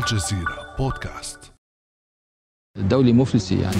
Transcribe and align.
الجزيرة 0.00 0.74
بودكاست. 0.78 1.52
الدولة 2.76 3.12
مفلسة 3.12 3.60
يعني. 3.60 3.76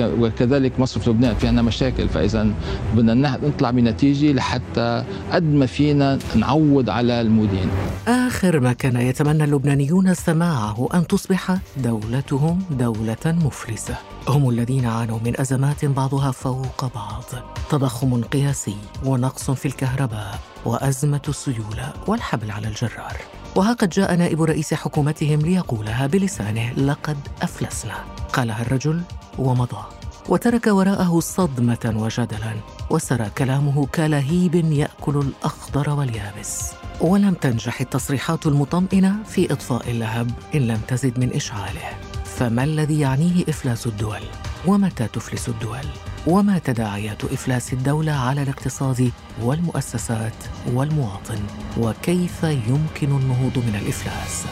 وكذلك 0.00 0.80
مصرف 0.80 1.08
لبنان 1.08 1.34
في 1.34 1.48
عنا 1.48 1.62
مشاكل 1.62 2.08
فإذا 2.08 2.54
بدنا 2.94 3.38
نطلع 3.42 3.70
بنتيجة 3.70 4.32
لحتى 4.32 5.04
قد 5.32 5.42
ما 5.42 5.66
فينا 5.66 6.18
نعوض 6.36 6.90
على 6.90 7.20
المودين. 7.20 7.70
آخر 8.08 8.60
ما 8.60 8.72
كان 8.72 8.96
يتمنى 8.96 9.44
اللبنانيون 9.44 10.14
سماعه 10.14 10.88
أن 10.94 11.06
تصبح 11.06 11.58
دولتهم 11.76 12.62
دولة 12.70 13.26
مفلسة. 13.26 13.96
هم 14.28 14.48
الذين 14.48 14.84
عانوا 14.86 15.18
من 15.24 15.40
أزمات 15.40 15.84
بعضها 15.84 16.30
فوق 16.30 16.94
بعض. 16.94 17.24
تضخم 17.70 18.24
قياسي 18.24 18.76
ونقص 19.04 19.50
في 19.50 19.66
الكهرباء 19.66 20.40
وأزمة 20.64 21.22
السيولة 21.28 21.92
والحبل 22.06 22.50
على 22.50 22.68
الجرار. 22.68 23.16
وها 23.56 23.72
قد 23.72 23.88
جاء 23.88 24.14
نائب 24.14 24.42
رئيس 24.42 24.74
حكومتهم 24.74 25.38
ليقولها 25.38 26.06
بلسانه 26.06 26.72
لقد 26.72 27.16
أفلسنا. 27.42 27.94
قالها 28.32 28.62
الرجل 28.62 29.02
ومضى. 29.38 29.84
وترك 30.28 30.66
وراءه 30.66 31.20
صدمة 31.20 31.92
وجدلا 31.96 32.54
وسرى 32.90 33.30
كلامه 33.38 33.86
كلهيب 33.86 34.54
يأكل 34.54 35.16
الأخضر 35.16 35.90
واليابس. 35.90 36.72
ولم 37.00 37.34
تنجح 37.34 37.80
التصريحات 37.80 38.46
المطمئنة 38.46 39.16
في 39.28 39.52
إطفاء 39.52 39.90
اللهب 39.90 40.30
إن 40.54 40.60
لم 40.60 40.80
تزد 40.88 41.18
من 41.18 41.34
إشعاله. 41.34 41.88
فما 42.24 42.64
الذي 42.64 43.00
يعنيه 43.00 43.42
إفلاس 43.48 43.86
الدول؟ 43.86 44.22
ومتى 44.66 45.06
تفلس 45.06 45.48
الدول؟ 45.48 45.86
وما 46.26 46.58
تداعيات 46.58 47.24
إفلاس 47.24 47.72
الدولة 47.72 48.12
على 48.12 48.42
الاقتصاد 48.42 49.10
والمؤسسات 49.42 50.44
والمواطن 50.74 51.38
وكيف 51.80 52.42
يمكن 52.42 53.16
النهوض 53.16 53.58
من 53.58 53.80
الإفلاس؟ 53.82 54.44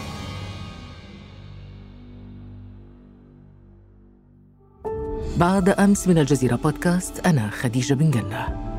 بعد 5.36 5.68
أمس 5.68 6.08
من 6.08 6.18
الجزيرة 6.18 6.56
بودكاست 6.56 7.26
أنا 7.26 7.50
خديجة 7.50 7.94
بن 7.94 8.10
جنة. 8.10 8.69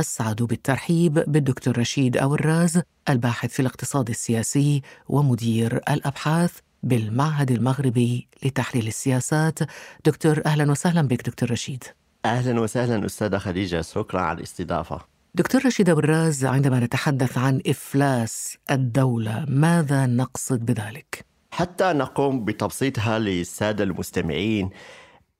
أسعد 0.00 0.36
بالترحيب 0.36 1.14
بالدكتور 1.14 1.78
رشيد 1.78 2.16
أوراز 2.16 2.82
الباحث 3.08 3.50
في 3.50 3.60
الاقتصاد 3.60 4.08
السياسي 4.08 4.82
ومدير 5.08 5.76
الأبحاث 5.76 6.52
بالمعهد 6.82 7.50
المغربي 7.50 8.28
لتحليل 8.44 8.86
السياسات. 8.86 9.58
دكتور 10.04 10.42
أهلا 10.46 10.70
وسهلا 10.70 11.02
بك 11.02 11.26
دكتور 11.26 11.50
رشيد. 11.50 11.84
أهلا 12.24 12.60
وسهلا 12.60 13.06
أستاذة 13.06 13.38
خديجة 13.38 13.80
شكرا 13.80 14.20
على 14.20 14.38
الاستضافة. 14.38 15.00
دكتور 15.34 15.66
رشيد 15.66 15.88
أوراز 15.88 16.44
عندما 16.44 16.80
نتحدث 16.80 17.38
عن 17.38 17.60
إفلاس 17.66 18.56
الدولة 18.70 19.44
ماذا 19.48 20.06
نقصد 20.06 20.66
بذلك؟ 20.66 21.24
حتى 21.50 21.92
نقوم 21.92 22.44
بتبسيطها 22.44 23.18
للسادة 23.18 23.84
المستمعين 23.84 24.70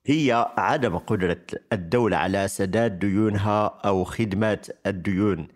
هي 0.07 0.47
عدم 0.59 0.99
قدرة 0.99 1.41
الدولة 1.73 2.17
على 2.17 2.49
سداد 2.49 2.99
ديونها 2.99 3.81
أو 3.85 4.05
خدمات 4.05 4.67
الديون. 4.87 5.49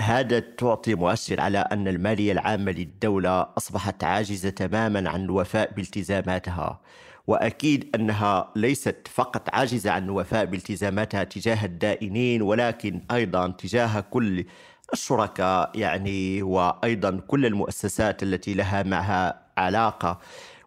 هذا 0.00 0.40
تعطي 0.40 0.94
مؤشر 0.94 1.40
على 1.40 1.58
أن 1.58 1.88
المالية 1.88 2.32
العامة 2.32 2.72
للدولة 2.72 3.46
أصبحت 3.58 4.04
عاجزة 4.04 4.50
تماما 4.50 5.10
عن 5.10 5.24
الوفاء 5.24 5.72
بالتزاماتها 5.74 6.80
وأكيد 7.26 7.90
أنها 7.94 8.52
ليست 8.56 9.08
فقط 9.14 9.54
عاجزة 9.54 9.90
عن 9.90 10.04
الوفاء 10.04 10.44
بالتزاماتها 10.44 11.24
تجاه 11.24 11.64
الدائنين 11.64 12.42
ولكن 12.42 13.00
أيضا 13.10 13.48
تجاه 13.48 14.00
كل 14.00 14.44
الشركاء 14.92 15.70
يعني 15.74 16.42
وأيضا 16.42 17.20
كل 17.26 17.46
المؤسسات 17.46 18.22
التي 18.22 18.54
لها 18.54 18.82
معها 18.82 19.42
علاقة. 19.58 20.20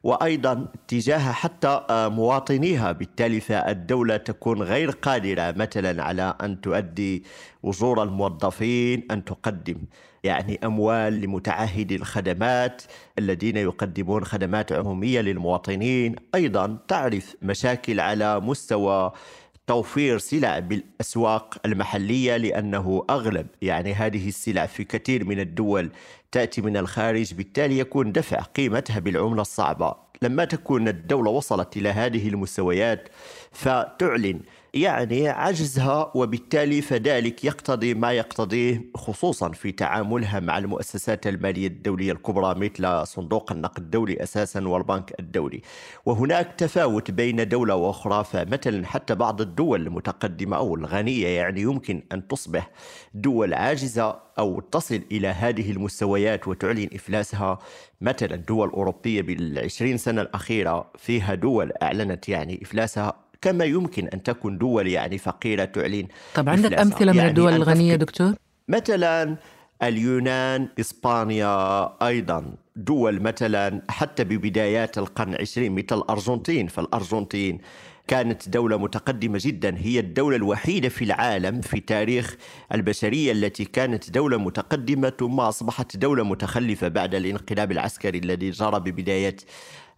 وأيضا 0.04 0.68
تجاه 0.88 1.32
حتى 1.32 1.86
آه، 1.90 2.08
مواطنيها. 2.08 2.92
بالتالي 2.92 3.40
فالدولة 3.40 4.18
تكون 4.18 4.64
غير 4.64 4.90
قادرة 4.90 5.52
مثلا 5.52 6.04
على 6.04 6.36
أن 6.42 6.62
تؤدي 6.62 7.24
اجور 7.66 8.04
الموظفين 8.04 9.08
أن 9.12 9.26
تقدم 9.26 9.78
يعني 10.24 10.60
أموال 10.64 11.22
لمتعهدي 11.22 11.96
الخدمات 11.96 12.82
الذين 13.20 13.58
يقدمون 13.58 14.26
خدمات 14.26 14.72
عمومية 14.72 15.22
للمواطنين. 15.22 16.16
أيضا 16.36 16.78
تعرف 16.88 17.36
مشاكل 17.42 18.00
على 18.00 18.40
مستوى 18.40 19.12
توفير 19.70 20.18
سلع 20.18 20.60
بالأسواق 20.60 21.58
المحلية 21.66 22.38
لأنه 22.38 23.06
أغلب 23.10 23.48
يعني 23.62 23.94
هذه 23.94 24.28
السلع 24.28 24.66
في 24.66 24.84
كثير 24.84 25.26
من 25.26 25.40
الدول 25.40 25.90
تأتي 26.32 26.62
من 26.62 26.78
الخارج 26.78 27.34
بالتالي 27.34 27.80
يكون 27.80 28.12
دفع 28.12 28.40
قيمتها 28.40 29.00
بالعملة 29.00 29.42
الصعبة. 29.42 29.96
لما 30.22 30.46
تكون 30.46 30.88
الدولة 30.88 31.32
وصلت 31.32 31.78
إلى 31.78 31.90
هذه 31.90 32.30
المستويات 32.30 33.10
فتعلن 33.52 34.42
يعني 34.74 35.30
عجزها 35.30 36.12
وبالتالي 36.16 36.82
فذلك 36.82 37.46
يقتضي 37.46 37.94
ما 37.94 38.12
يقتضيه 38.12 38.82
خصوصا 38.96 39.52
في 39.52 39.72
تعاملها 39.72 40.40
مع 40.40 40.58
المؤسسات 40.58 41.28
المالية 41.28 41.68
الدولية 41.68 42.12
الكبرى 42.12 42.56
مثل 42.60 43.08
صندوق 43.08 43.52
النقد 43.52 43.84
الدولي 43.84 44.24
أساسا 44.24 44.68
والبنك 44.68 45.20
الدولي. 45.20 45.62
وهناك 46.06 46.54
تفاوت 46.58 47.12
بين 47.12 47.48
دولة 47.48 47.76
وأخرى 47.76 48.24
فمثلا 48.24 48.86
حتى 48.86 49.16
بعض 49.16 49.42
الدول 49.42 49.82
المتقدمة 49.88 50.58
أو 50.58 50.76
الغنية 50.76 51.28
يعني 51.28 51.62
يمكن 51.62 52.04
أن 52.12 52.28
تصبح 52.28 52.72
دول 53.14 53.54
عاجزة 53.54 54.20
أو 54.40 54.60
تصل 54.60 55.02
إلى 55.12 55.28
هذه 55.28 55.72
المستويات 55.72 56.48
وتعلن 56.48 56.90
إفلاسها. 56.94 57.60
مثلا 58.02 58.36
دول 58.36 58.70
أوروبية 58.70 59.22
بالعشرين 59.22 59.98
سنة 59.98 60.22
الأخيرة 60.22 60.92
فيها 60.98 61.36
دول 61.36 61.72
أعلنت 61.82 62.30
يعني 62.30 62.60
إفلاسها 62.64 63.29
كما 63.42 63.66
يمكن 63.66 64.08
أن 64.08 64.24
تكون 64.24 64.58
دول 64.58 64.88
يعني 64.88 65.18
فقيرة 65.18 65.66
تعلن 65.66 66.08
طب 66.36 66.50
عندك 66.50 66.74
أمثلة 66.74 67.08
يعني 67.08 67.22
من 67.22 67.28
الدول 67.28 67.54
الغنية 67.54 67.96
دكتور؟ 67.96 68.34
مثلا 68.68 69.38
اليونان 69.84 70.70
إسبانيا 70.80 72.08
أيضا. 72.08 72.54
دول 72.76 73.22
مثلا 73.22 73.82
حتى 73.90 74.24
ببدايات 74.24 74.98
القرن 74.98 75.34
العشرين 75.34 75.72
مثل 75.72 75.98
الأرجنتين. 75.98 76.68
فالأرجنتين 76.68 77.62
كانت 78.08 78.50
دولة 78.50 78.78
متقدمة 78.78 79.40
جدا. 79.42 79.78
هي 79.78 80.00
الدولة 80.00 80.36
الوحيدة 80.36 80.90
في 80.90 81.04
العالم 81.04 81.62
في 81.62 81.80
تاريخ 81.80 82.36
البشرية 82.74 83.32
التي 83.32 83.66
كانت 83.66 84.12
دولة 84.12 84.38
متقدمة 84.38 85.14
ثم 85.20 85.40
أصبحت 85.40 85.98
دولة 85.98 86.24
متخلفة 86.24 86.88
بعد 86.88 87.16
الانقلاب 87.16 87.72
العسكري 87.72 88.18
الذي 88.18 88.50
جرى 88.52 88.80
ببداية 88.80 89.36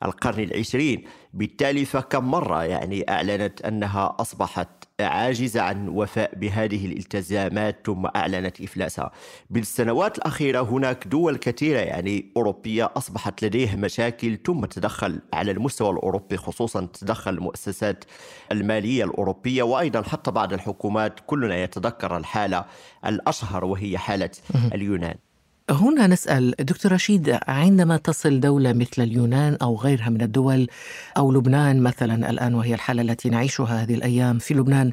القرن 0.06 0.44
العشرين. 0.44 1.04
بالتالي 1.34 1.86
فكم 1.86 2.32
مرة 2.32 2.64
يعني 2.64 3.10
أعلنت 3.10 3.62
أنها 3.62 4.16
أصبحت 4.20 4.68
عاجزة 5.00 5.62
عن 5.62 5.88
وفاء 5.90 6.36
بهذه 6.36 6.86
الالتزامات 6.86 7.80
ثم 7.86 8.06
أعلنت 8.16 8.62
إفلاسها؟ 8.62 9.12
بالسنوات 9.50 10.18
الأخيرة 10.18 10.62
هناك 10.62 11.08
دول 11.08 11.38
كثيرة 11.38 11.80
يعني 11.80 12.32
أوروبية 12.38 12.92
أصبحت 12.98 13.44
لديها 13.44 13.76
مشاكل 13.76 14.38
ثم 14.46 14.66
تدخل 14.66 15.22
على 15.34 15.52
المستوى 15.52 15.90
الأوروبي 15.90 16.38
خصوصا 16.38 16.88
تدخل 16.94 17.34
المؤسسات 17.34 18.04
المالية 18.52 19.04
الأوروبية 19.04 19.64
وأيضا 19.64 20.02
حتى 20.02 20.32
بعض 20.32 20.54
الحكومات 20.54 21.20
كلنا 21.28 21.64
يتذكر 21.64 22.18
الحالة 22.18 22.66
الأشهر 23.06 23.66
وهي 23.66 23.98
حالة 23.98 24.32
اليونان. 24.74 25.16
هنا 25.72 26.08
نسأل 26.08 26.52
دكتور 26.60 26.92
رشيد 26.92 27.40
عندما 27.48 27.98
تصل 27.98 28.40
دولة 28.40 28.74
مثل 28.74 29.02
اليونان 29.02 29.58
أو 29.62 29.76
غيرها 29.76 30.10
من 30.10 30.22
الدول 30.22 30.68
أو 31.18 31.32
لبنان 31.32 31.84
مثلا 31.84 32.30
الآن 32.30 32.54
وهي 32.54 32.74
الحالة 32.74 33.02
التي 33.02 33.30
نعيشها 33.30 33.84
هذه 33.84 33.94
الأيام 33.94 34.40
في 34.40 34.54
لبنان 34.54 34.92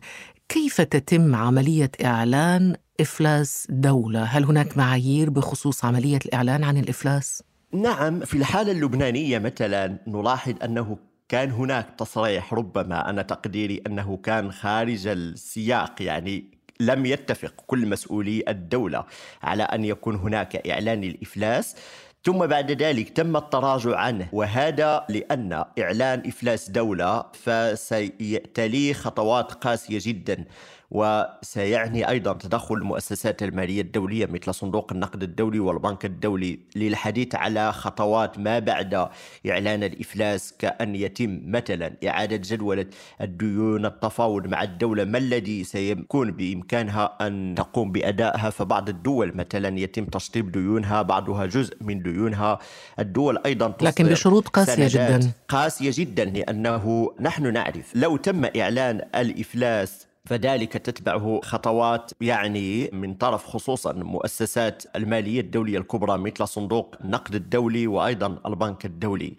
كيف 0.48 0.80
تتم 0.80 1.34
عملية 1.34 1.90
إعلان 2.04 2.76
إفلاس 3.00 3.66
دولة؟ 3.70 4.22
هل 4.22 4.44
هناك 4.44 4.78
معايير 4.78 5.30
بخصوص 5.30 5.84
عملية 5.84 6.18
الإعلان 6.26 6.64
عن 6.64 6.76
الإفلاس؟ 6.76 7.42
نعم 7.72 8.20
في 8.20 8.36
الحالة 8.36 8.72
اللبنانية 8.72 9.38
مثلا 9.38 9.98
نلاحظ 10.06 10.54
أنه 10.64 10.98
كان 11.28 11.50
هناك 11.50 11.86
تصريح 11.98 12.54
ربما 12.54 13.10
أنا 13.10 13.22
تقديري 13.22 13.82
أنه 13.86 14.16
كان 14.16 14.52
خارج 14.52 15.06
السياق 15.06 16.02
يعني 16.02 16.57
لم 16.80 17.06
يتفق 17.06 17.54
كل 17.66 17.86
مسؤولي 17.86 18.44
الدولة 18.48 19.04
على 19.42 19.62
أن 19.62 19.84
يكون 19.84 20.14
هناك 20.16 20.56
إعلان 20.66 21.04
الإفلاس. 21.04 21.76
ثم 22.24 22.46
بعد 22.46 22.82
ذلك 22.82 23.08
تم 23.08 23.36
التراجع 23.36 23.96
عنه 23.96 24.28
وهذا 24.32 25.04
لأن 25.08 25.64
إعلان 25.78 26.22
إفلاس 26.26 26.70
دولة 26.70 27.24
فستليه 27.32 28.92
خطوات 28.92 29.52
قاسية 29.52 29.98
جدا. 30.02 30.44
وسيعني 30.90 32.08
أيضا 32.08 32.32
تدخل 32.32 32.74
المؤسسات 32.74 33.42
المالية 33.42 33.80
الدولية 33.80 34.26
مثل 34.26 34.54
صندوق 34.54 34.92
النقد 34.92 35.22
الدولي 35.22 35.58
والبنك 35.58 36.04
الدولي 36.04 36.58
للحديث 36.76 37.34
على 37.34 37.72
خطوات 37.72 38.38
ما 38.38 38.58
بعد 38.58 39.08
إعلان 39.50 39.82
الإفلاس 39.82 40.54
كأن 40.58 40.94
يتم 40.94 41.40
مثلا 41.44 41.92
إعادة 42.06 42.36
جدولة 42.36 42.86
الديون 43.20 43.86
التفاوض 43.86 44.46
مع 44.46 44.62
الدولة. 44.62 45.04
ما 45.04 45.18
الذي 45.18 45.64
سيكون 45.64 46.30
بإمكانها 46.30 47.18
أن 47.26 47.54
تقوم 47.56 47.92
بأدائها؟ 47.92 48.50
فبعض 48.50 48.88
الدول 48.88 49.36
مثلا 49.36 49.78
يتم 49.78 50.04
تشطيب 50.04 50.52
ديونها 50.52 51.02
بعضها 51.02 51.46
جزء 51.46 51.76
من 51.80 52.02
ديونها. 52.02 52.58
الدول 52.98 53.38
أيضا 53.46 53.74
لكن 53.82 54.06
بشروط 54.06 54.48
قاسية 54.48 54.88
جدا. 54.88 55.32
قاسية 55.48 55.90
جدا 55.94 56.24
لأنه 56.24 57.12
نحن 57.20 57.52
نعرف 57.52 57.92
لو 57.94 58.16
تم 58.16 58.44
إعلان 58.44 59.00
الإفلاس 59.14 60.07
فذلك 60.28 60.72
تتبعه 60.72 61.40
خطوات 61.42 62.10
يعني 62.20 62.90
من 62.92 63.14
طرف 63.14 63.46
خصوصا 63.46 63.92
مؤسسات 63.92 64.82
المالية 64.96 65.40
الدولية 65.40 65.78
الكبرى 65.78 66.18
مثل 66.18 66.48
صندوق 66.48 66.94
النقد 67.04 67.34
الدولي 67.34 67.86
وأيضا 67.86 68.38
البنك 68.46 68.84
الدولي. 68.84 69.36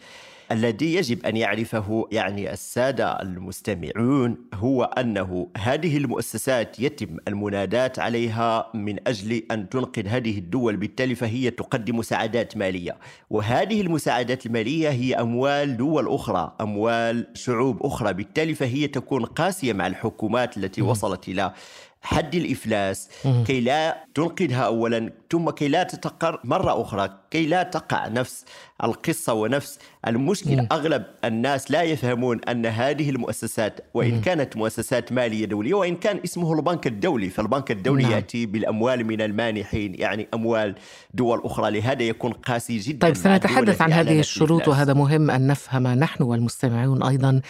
الذي 0.52 0.94
يجب 0.96 1.26
أن 1.26 1.38
يعرفه 1.38 2.08
يعني 2.12 2.54
السادة 2.54 3.22
المستمعون 3.22 4.38
هو 4.54 4.84
أنه 4.84 5.48
هذه 5.58 5.98
المؤسسات 5.98 6.80
يتم 6.80 7.18
المنادات 7.28 8.00
عليها 8.00 8.72
من 8.74 9.08
أجل 9.08 9.44
أن 9.52 9.70
تنقذ 9.70 10.08
هذه 10.08 10.38
الدول 10.38 10.78
بالتالي 10.78 11.16
فهي 11.16 11.52
تقدم 11.52 11.98
مساعدات 11.98 12.58
مالية. 12.58 12.98
وهذه 13.30 13.82
المساعدات 13.82 14.46
المالية 14.46 14.90
هي 14.90 15.16
أموال 15.16 15.78
دول 15.78 16.08
أخرى 16.08 16.56
أموال 16.62 17.28
شعوب 17.34 17.84
أخرى 17.86 18.14
بالتالي 18.14 18.54
فهي 18.56 18.88
تكون 18.88 19.26
قاسية 19.26 19.74
مع 19.74 19.88
الحكومات 19.88 20.58
التي 20.58 20.82
وصلت 20.82 21.28
إلى 21.28 21.54
حد 22.02 22.36
الإفلاس. 22.36 23.10
كي 23.48 23.62
لا 23.62 24.04
تنقذها 24.16 24.66
اولا 24.66 25.12
ثم 25.32 25.50
كي 25.50 25.68
لا 25.68 25.84
تتكرر 25.84 26.40
مرة 26.44 26.82
أخرى. 26.82 27.10
كي 27.32 27.46
لا 27.46 27.64
تقع 27.64 28.08
نفس 28.08 28.46
القصة 28.84 29.34
ونفس 29.34 29.80
المشكلة. 30.08 30.68
أغلب 30.72 31.04
الناس 31.26 31.72
لا 31.72 31.82
يفهمون 31.82 32.40
أن 32.44 32.66
هذه 32.66 33.10
المؤسسات 33.10 33.80
وإن 33.94 34.22
كانت 34.22 34.58
مؤسسات 34.58 35.12
مالية 35.12 35.46
دولية 35.46 35.74
وإن 35.74 35.96
كان 35.96 36.20
اسمه 36.26 36.54
البنك 36.54 36.88
الدولي 36.88 37.30
فالبنك 37.30 37.72
الدولي 37.72 38.04
نعم. 38.04 38.12
يأتي 38.12 38.46
بالأموال 38.46 39.06
من 39.06 39.22
المانحين 39.22 39.96
يعني 39.96 40.28
أموال 40.34 40.76
دول 41.14 41.42
أخرى. 41.44 41.72
لهذا 41.72 42.04
يكون 42.04 42.32
قاسي 42.32 42.78
جدا 42.78 43.08
طيب 43.08 43.16
سنتحدث 43.16 43.82
عن 43.82 43.94
هذه 43.94 44.20
الشروط 44.20 44.68
وهذا 44.68 44.94
مهم 44.94 45.32
أن 45.32 45.48
نفهم 45.48 45.88
نحن 45.88 46.24
والمستمعون 46.24 47.04
أيضا 47.04 47.42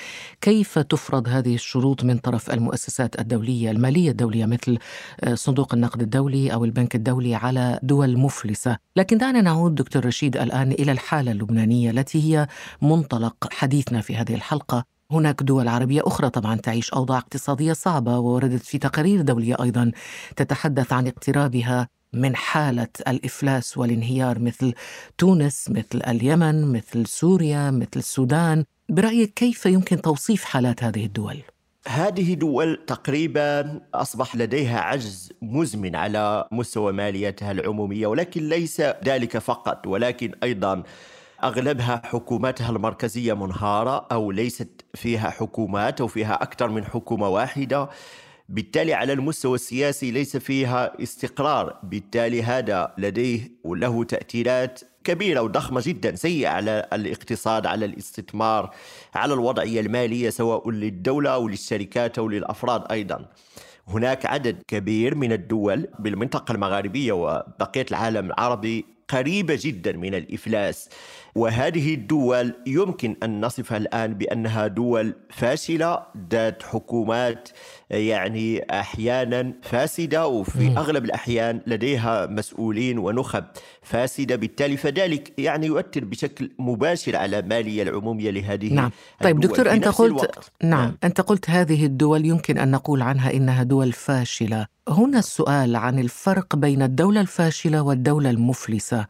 كيف 0.42 0.80
تفرض 0.80 1.28
هذه 1.28 1.56
الشروط 1.56 2.04
من 2.04 2.18
طرف 2.18 2.52
المؤسسات 2.52 3.20
الدولية 3.20 3.72
المالية 3.72 4.12
الدولية 4.12 4.46
مثل 4.46 4.78
آه، 5.24 5.36
صندوق 5.36 5.74
النقد 5.74 6.02
الدولي 6.02 6.54
أو 6.54 6.66
البنك 6.66 6.96
الدولي 6.96 7.36
على 7.36 7.80
دول 7.84 8.18
مفلسة. 8.18 8.78
لكن 8.96 9.18
دعنا 9.18 9.42
نعود 9.42 9.69
دكتور 9.76 10.06
رشيد 10.06 10.38
الآن 10.38 10.72
إلى 10.72 10.92
الحالة 10.92 11.32
اللبنانية 11.32 11.92
التي 11.92 12.24
هي 12.24 12.48
منطلق 12.82 13.54
حديثنا 13.54 14.02
في 14.02 14.16
هذه 14.16 14.36
الحلقة 14.36 14.84
هناك 15.12 15.44
دول 15.44 15.68
عربية 15.68 16.02
أخرى 16.06 16.30
طبعا 16.30 16.56
تعيش 16.56 16.90
أوضاع 16.90 17.18
اقتصادية 17.18 17.74
صعبة 17.74 18.20
ووردت 18.20 18.64
في 18.64 18.78
تقارير 18.78 19.22
دولية 19.22 19.56
أيضا 19.62 19.92
تتحدث 20.36 20.94
عن 20.94 21.08
اقترابها 21.08 21.88
من 22.14 22.36
حالة 22.36 22.88
الإفلاس 23.08 23.78
والانهيار 23.78 24.40
مثل 24.40 24.74
تونس 25.18 25.70
مثل 25.70 26.02
اليمن 26.08 26.72
مثل 26.74 27.08
سوريا 27.08 27.72
مثل 27.72 27.90
السودان 27.96 28.64
برأيك 28.90 29.34
كيف 29.34 29.66
يمكن 29.66 30.02
توصيف 30.02 30.44
حالات 30.44 30.84
هذه 30.84 31.06
الدول؟ 31.06 31.42
هذه 31.90 32.34
دول 32.34 32.80
تقريبا 32.88 33.82
أصبح 33.94 34.36
لديها 34.36 34.80
عجز 34.80 35.34
مزمن 35.42 35.96
على 35.96 36.48
مستوى 36.52 36.92
ماليتها 36.92 37.52
العمومية 37.52 38.08
ولكن 38.08 38.50
ليس 38.50 38.82
ذلك 38.82 39.38
فقط 39.38 39.88
ولكن 39.88 40.32
أيضا 40.44 40.84
أغلبها 41.44 42.02
حكوماتها 42.06 42.70
المركزية 42.70 43.34
منهارة 43.34 44.08
أو 44.12 44.32
ليست 44.32 44.86
فيها 44.94 45.30
حكومات 45.30 46.02
أو 46.02 46.08
فيها 46.08 46.44
أكثر 46.44 46.70
من 46.70 46.86
حكومة 46.86 47.30
واحدة. 47.30 47.90
بالتالي 48.50 48.94
على 48.94 49.14
المستوى 49.14 49.56
السياسي 49.56 50.12
ليس 50.12 50.38
فيها 50.38 51.04
استقرار. 51.04 51.80
بالتالي 51.84 52.44
هذا 52.44 52.94
لديه 52.98 53.52
وله 53.64 54.04
تأثيرات 54.04 54.80
كبيرة 55.10 55.42
وضخمة 55.42 55.84
جدا 55.86 56.16
سيئة 56.16 56.48
على 56.48 56.88
الاقتصاد 56.94 57.66
على 57.66 57.86
الاستثمار 57.86 58.74
على 59.16 59.34
الوضعية 59.34 59.82
المالية 59.82 60.30
سواء 60.30 60.70
للدولة 60.70 61.30
أو 61.30 61.48
للشركات 61.48 62.18
أو 62.18 62.30
للأفراد 62.30 62.92
أيضا. 62.92 63.26
هناك 63.88 64.26
عدد 64.26 64.64
كبير 64.68 65.16
من 65.16 65.32
الدول 65.32 65.88
بالمنطقة 66.00 66.52
المغاربية 66.52 67.12
وبقية 67.12 67.86
العالم 67.92 68.26
العربي 68.26 68.86
قريبة 69.08 69.60
جدا 69.62 69.92
من 69.92 70.16
الإفلاس. 70.16 70.90
وهذه 71.36 71.94
الدول 71.94 72.54
يمكن 72.68 73.16
أن 73.24 73.46
نصفها 73.46 73.78
الآن 73.78 74.14
بأنها 74.14 74.68
دول 74.68 75.14
فاشلة 75.30 76.00
ذات 76.32 76.64
حكومات 76.64 77.50
يعني 77.90 78.66
أحيانا 78.80 79.54
فاسدة 79.62 80.28
وفي 80.28 80.68
أغلب 80.78 81.06
الأحيان 81.06 81.62
لديها 81.68 82.26
مسؤولين 82.26 83.00
ونخب 83.00 83.44
فاسدة. 83.82 84.36
بالتالي 84.36 84.78
فذلك 84.78 85.34
يعني 85.38 85.68
يؤثر 85.68 86.06
بشكل 86.06 86.52
مباشر 86.60 87.16
على 87.16 87.40
المالية 87.40 87.84
العمومية 87.84 88.32
لهذه 88.32 88.74
نعم. 88.74 88.92
طيب 89.22 89.40
دكتور 89.40 89.72
أنت 89.72 89.88
قلت 89.88 90.52
نعم. 90.64 90.80
نعم. 90.80 90.98
أنت 91.04 91.22
قلت 91.22 91.50
هذه 91.50 91.86
الدول 91.86 92.26
يمكن 92.26 92.58
أن 92.58 92.72
نقول 92.72 93.02
عنها 93.02 93.34
إنها 93.34 93.64
دول 93.64 93.92
فاشلة. 93.92 94.68
هنا 94.88 95.20
السؤال 95.20 95.76
عن 95.76 96.00
الفرق 96.00 96.56
بين 96.56 96.82
الدولة 96.82 97.22
الفاشلة 97.22 97.82
والدولة 97.82 98.30
المفلسة. 98.30 99.06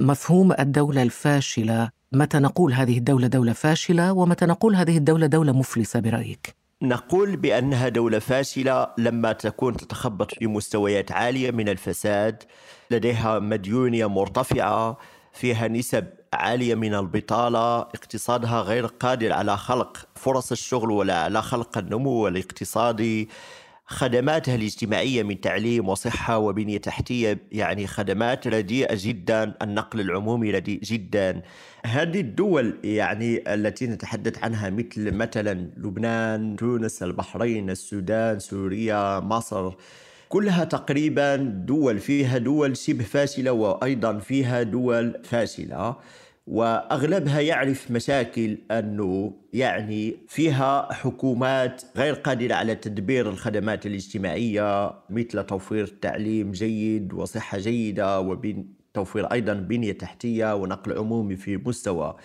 مفهوم 0.00 0.52
الدولة 0.52 1.02
الفاشلة. 1.02 1.90
متى 2.12 2.38
نقول 2.38 2.72
هذه 2.72 2.98
الدولة 2.98 3.26
دولة 3.26 3.52
فاشلة؟ 3.52 4.12
ومتى 4.12 4.46
نقول 4.46 4.76
هذه 4.76 4.96
الدولة 4.96 5.26
دولة 5.26 5.52
مفلسة 5.52 6.00
برأيك؟ 6.00 6.54
نقول 6.82 7.36
بأنها 7.36 7.88
دولة 7.88 8.18
فاشلة 8.18 8.86
لما 8.98 9.32
تكون 9.32 9.76
تتخبط 9.76 10.34
في 10.34 10.46
مستويات 10.46 11.12
عالية 11.12 11.50
من 11.50 11.68
الفساد 11.68 12.42
لديها 12.90 13.38
مديونية 13.38 14.06
مرتفعة 14.06 14.98
فيها 15.32 15.68
نسب 15.68 16.06
عالية 16.32 16.74
من 16.74 16.94
البطالة 16.94 17.78
اقتصادها 17.78 18.60
غير 18.60 18.86
قادر 18.86 19.32
على 19.32 19.56
خلق 19.56 20.08
فرص 20.14 20.52
الشغل 20.52 20.90
ولا 20.90 21.18
على 21.18 21.42
خلق 21.42 21.78
النمو 21.78 22.28
الاقتصادي. 22.28 23.28
خدماتها 23.88 24.54
الاجتماعية 24.54 25.22
من 25.22 25.40
تعليم 25.40 25.88
وصحة 25.88 26.38
وبنية 26.38 26.78
تحتية 26.78 27.38
يعني 27.52 27.86
خدمات 27.86 28.48
رديئة 28.48 28.96
جدا 29.00 29.54
النقل 29.62 30.00
العمومي 30.00 30.50
رديء 30.50 30.80
جدا. 30.80 31.42
هذه 31.84 32.20
الدول 32.20 32.78
يعني 32.84 33.54
التي 33.54 33.86
نتحدث 33.86 34.44
عنها 34.44 34.70
مثل 34.70 35.14
مثلا 35.14 35.70
لبنان 35.76 36.56
تونس 36.56 37.02
البحرين 37.02 37.70
السودان 37.70 38.38
سوريا 38.38 39.20
مصر 39.20 39.72
كلها 40.28 40.64
تقريبا 40.64 41.36
دول 41.36 41.98
فيها 41.98 42.38
دول 42.38 42.76
شبه 42.76 43.04
فاشلة 43.04 43.52
وأيضا 43.52 44.18
فيها 44.18 44.62
دول 44.62 45.20
فاشلة. 45.24 45.96
وأغلبها 46.46 47.40
يعرف 47.40 47.90
مشاكل 47.90 48.58
أنه 48.70 49.32
يعني 49.52 50.16
فيها 50.28 50.92
حكومات 50.92 51.82
غير 51.96 52.14
قادرة 52.14 52.54
على 52.54 52.74
تدبير 52.74 53.28
الخدمات 53.30 53.86
الاجتماعية 53.86 54.92
مثل 55.10 55.44
توفير 55.44 55.86
تعليم 55.86 56.52
جيد 56.52 57.12
وصحة 57.12 57.58
جيدة 57.58 58.20
وتوفير 58.20 59.32
أيضا 59.32 59.52
بنية 59.54 59.92
تحتية 59.92 60.54
ونقل 60.54 60.98
عمومي 60.98 61.36
في 61.36 61.56
مستوى. 61.56 62.16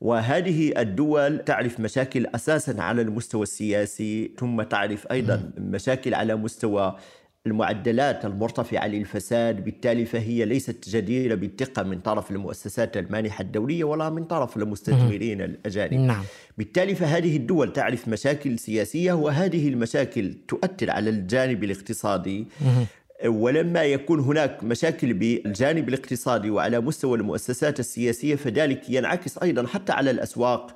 وهذه 0.00 0.80
الدول 0.80 1.38
تعرف 1.38 1.80
مشاكل 1.80 2.26
أساسا 2.26 2.82
على 2.82 3.02
المستوى 3.02 3.42
السياسي 3.42 4.30
ثم 4.38 4.62
تعرف 4.62 5.06
أيضا 5.12 5.52
مشاكل 5.58 6.14
على 6.14 6.36
مستوى 6.36 6.96
المعدلات 7.46 8.24
المرتفعة 8.24 8.86
للفساد 8.86 9.64
بالتالي 9.64 10.04
فهي 10.04 10.44
ليست 10.44 10.88
جديرة 10.88 11.34
بالثقة 11.34 11.82
من 11.82 12.00
طرف 12.00 12.30
المؤسسات 12.30 12.96
المانحة 12.96 13.42
الدولية 13.42 13.84
ولا 13.84 14.10
من 14.10 14.24
طرف 14.24 14.56
المستثمرين 14.56 15.40
الأجانب. 15.42 15.92
نعم. 15.94 16.24
بالتالي 16.58 16.94
فهذه 16.94 17.36
الدول 17.36 17.72
تعرف 17.72 18.08
مشاكل 18.08 18.58
سياسية 18.58 19.12
وهذه 19.12 19.68
المشاكل 19.68 20.34
تؤثر 20.48 20.90
على 20.90 21.10
الجانب 21.10 21.64
الاقتصادي. 21.64 22.46
ولما 23.26 23.82
يكون 23.84 24.20
هناك 24.20 24.64
مشاكل 24.64 25.12
بالجانب 25.12 25.88
الاقتصادي 25.88 26.50
وعلى 26.50 26.80
مستوى 26.80 27.18
المؤسسات 27.18 27.80
السياسية 27.80 28.36
فذلك 28.36 28.90
ينعكس 28.90 29.38
أيضا 29.38 29.66
حتى 29.66 29.92
على 29.92 30.10
الأسواق 30.10 30.74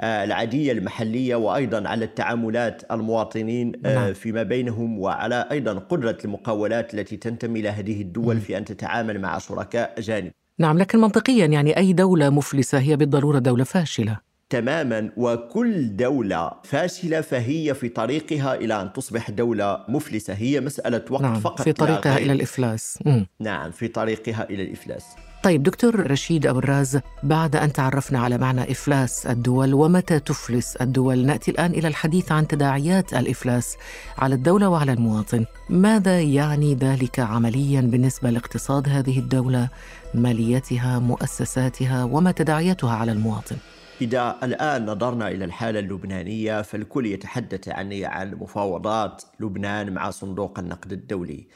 آه، 0.00 0.24
العادية 0.24 0.72
المحلية 0.72 1.34
وأيضا 1.34 1.88
على 1.88 2.04
التعاملات 2.04 2.82
المواطنين 2.90 3.72
آه، 3.86 3.94
نعم. 3.94 4.12
فيما 4.12 4.42
بينهم 4.42 4.98
وعلى 4.98 5.48
أيضا 5.50 5.74
قدرة 5.74 6.18
المقاولات 6.24 6.94
التي 6.94 7.16
تنتمي 7.16 7.62
لهذه 7.62 8.00
الدول 8.02 8.40
في 8.40 8.58
أن 8.58 8.64
تتعامل 8.64 9.20
مع 9.20 9.38
شركاء 9.38 9.94
أجانب 9.98 10.32
نعم 10.58 10.78
لكن 10.78 10.98
منطقيا 10.98 11.46
يعني 11.46 11.76
أي 11.76 11.92
دولة 11.92 12.30
مفلسة 12.30 12.78
هي 12.78 12.96
بالضرورة 12.96 13.38
دولة 13.38 13.64
فاشلة. 13.64 14.29
تماما 14.50 15.10
وكل 15.16 15.96
دولة 15.96 16.52
فاشلة 16.64 17.20
فهي 17.20 17.74
في 17.74 17.88
طريقها 17.88 18.54
إلى 18.54 18.82
أن 18.82 18.92
تصبح 18.92 19.30
دولة 19.30 19.84
مفلسة. 19.88 20.34
هي 20.34 20.60
مسألة 20.60 21.04
وقت 21.10 21.22
نعم 21.22 21.40
فقط 21.40 21.62
في 21.62 21.72
طريقها. 21.72 22.18
إلى 22.18 22.32
الإفلاس. 22.32 22.98
نعم 23.40 23.70
في 23.70 23.88
طريقها 23.88 24.50
إلى 24.50 24.62
الإفلاس. 24.62 25.04
طيب 25.42 25.62
دكتور 25.62 26.10
رشيد 26.10 26.46
أوراز 26.46 27.00
بعد 27.22 27.56
أن 27.56 27.72
تعرفنا 27.72 28.18
على 28.18 28.38
معنى 28.38 28.70
إفلاس 28.70 29.26
الدول 29.26 29.74
ومتى 29.74 30.18
تفلس 30.18 30.76
الدول 30.76 31.26
نأتي 31.26 31.50
الآن 31.50 31.70
إلى 31.70 31.88
الحديث 31.88 32.32
عن 32.32 32.48
تداعيات 32.48 33.14
الإفلاس 33.14 33.76
على 34.18 34.34
الدولة 34.34 34.68
وعلى 34.68 34.92
المواطن. 34.92 35.44
ماذا 35.70 36.20
يعني 36.20 36.74
ذلك 36.74 37.20
عمليا 37.20 37.80
بالنسبة 37.80 38.30
لاقتصاد 38.30 38.88
هذه 38.88 39.18
الدولة 39.18 39.68
ماليتها 40.14 40.98
مؤسساتها 40.98 42.04
وما 42.04 42.32
تداعياتها 42.32 42.92
على 42.92 43.12
المواطن؟ 43.12 43.56
إذا 44.02 44.36
الآن 44.42 44.86
نظرنا 44.86 45.28
إلى 45.28 45.44
الحالة 45.44 45.78
اللبنانية 45.78 46.62
فالكل 46.62 47.06
يتحدث 47.06 47.68
عن 47.68 48.04
عن 48.04 48.34
مفاوضات 48.34 49.22
لبنان 49.40 49.92
مع 49.92 50.10
صندوق 50.10 50.58
النقد 50.58 50.92
الدولي. 50.92 51.46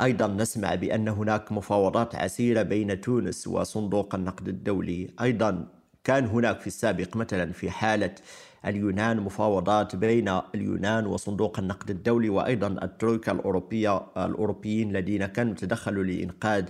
أيضا 0.00 0.26
نسمع 0.26 0.74
بأن 0.74 1.08
هناك 1.08 1.52
مفاوضات 1.52 2.14
عسيرة 2.14 2.62
بين 2.62 3.00
تونس 3.00 3.46
وصندوق 3.46 4.14
النقد 4.14 4.48
الدولي. 4.48 5.10
أيضا 5.20 5.68
كان 6.04 6.26
هناك 6.26 6.60
في 6.60 6.66
السابق 6.66 7.16
مثلا 7.16 7.52
في 7.52 7.70
حالة 7.70 8.14
اليونان 8.66 9.20
مفاوضات 9.20 9.96
بين 9.96 10.40
اليونان 10.54 11.06
وصندوق 11.06 11.58
النقد 11.58 11.90
الدولي 11.90 12.28
وأيضا 12.28 12.66
الترويكا 12.66 13.32
الأوروبية 13.32 14.06
الأوروبيين 14.16 14.90
الذين 14.90 15.26
كانوا 15.26 15.52
يتدخلوا 15.52 16.04
لإنقاذ 16.04 16.64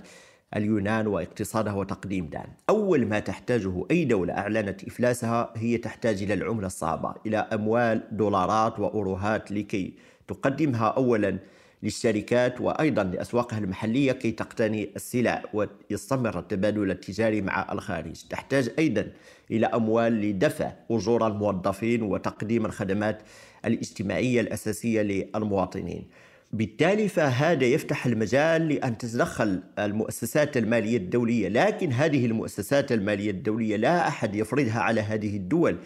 اليونان 0.55 1.07
واقتصادها 1.07 1.73
وتقديم 1.73 2.25
دعم 2.25 2.47
أول 2.69 3.05
ما 3.05 3.19
تحتاجه 3.19 3.85
أي 3.91 4.05
دولة 4.05 4.33
أعلنت 4.33 4.83
إفلاسها 4.83 5.53
هي 5.55 5.77
تحتاج 5.77 6.23
إلى 6.23 6.33
العملة 6.33 6.67
الصعبة 6.67 7.13
إلى 7.25 7.37
أموال 7.37 8.03
دولارات 8.11 8.79
وأوروهات 8.79 9.51
لكي 9.51 9.93
تقدمها 10.27 10.87
أولا 10.87 11.37
للشركات 11.83 12.61
وأيضا 12.61 13.03
لأسواقها 13.03 13.59
المحلية 13.59 14.11
كي 14.11 14.31
تقتني 14.31 14.89
السلع 14.95 15.43
ويستمر 15.53 16.39
التبادل 16.39 16.91
التجاري 16.91 17.41
مع 17.41 17.71
الخارج. 17.71 18.23
تحتاج 18.29 18.71
أيضا 18.79 19.11
إلى 19.51 19.65
أموال 19.65 20.13
لدفع 20.21 20.71
أجور 20.91 21.27
الموظفين 21.27 22.01
وتقديم 22.01 22.65
الخدمات 22.65 23.21
الاجتماعية 23.65 24.41
الأساسية 24.41 25.01
للمواطنين. 25.01 26.07
بالتالي 26.53 27.07
فهذا 27.07 27.65
يفتح 27.65 28.05
المجال 28.05 28.67
لأن 28.67 28.97
تتدخل 28.97 29.63
المؤسسات 29.79 30.57
المالية 30.57 30.97
الدولية. 30.97 31.47
لكن 31.47 31.91
هذه 31.91 32.25
المؤسسات 32.25 32.91
المالية 32.91 33.31
الدولية 33.31 33.75
لا 33.75 34.07
أحد 34.07 34.35
يفرضها 34.35 34.79
على 34.79 35.01
هذه 35.01 35.35
الدول. 35.35 35.77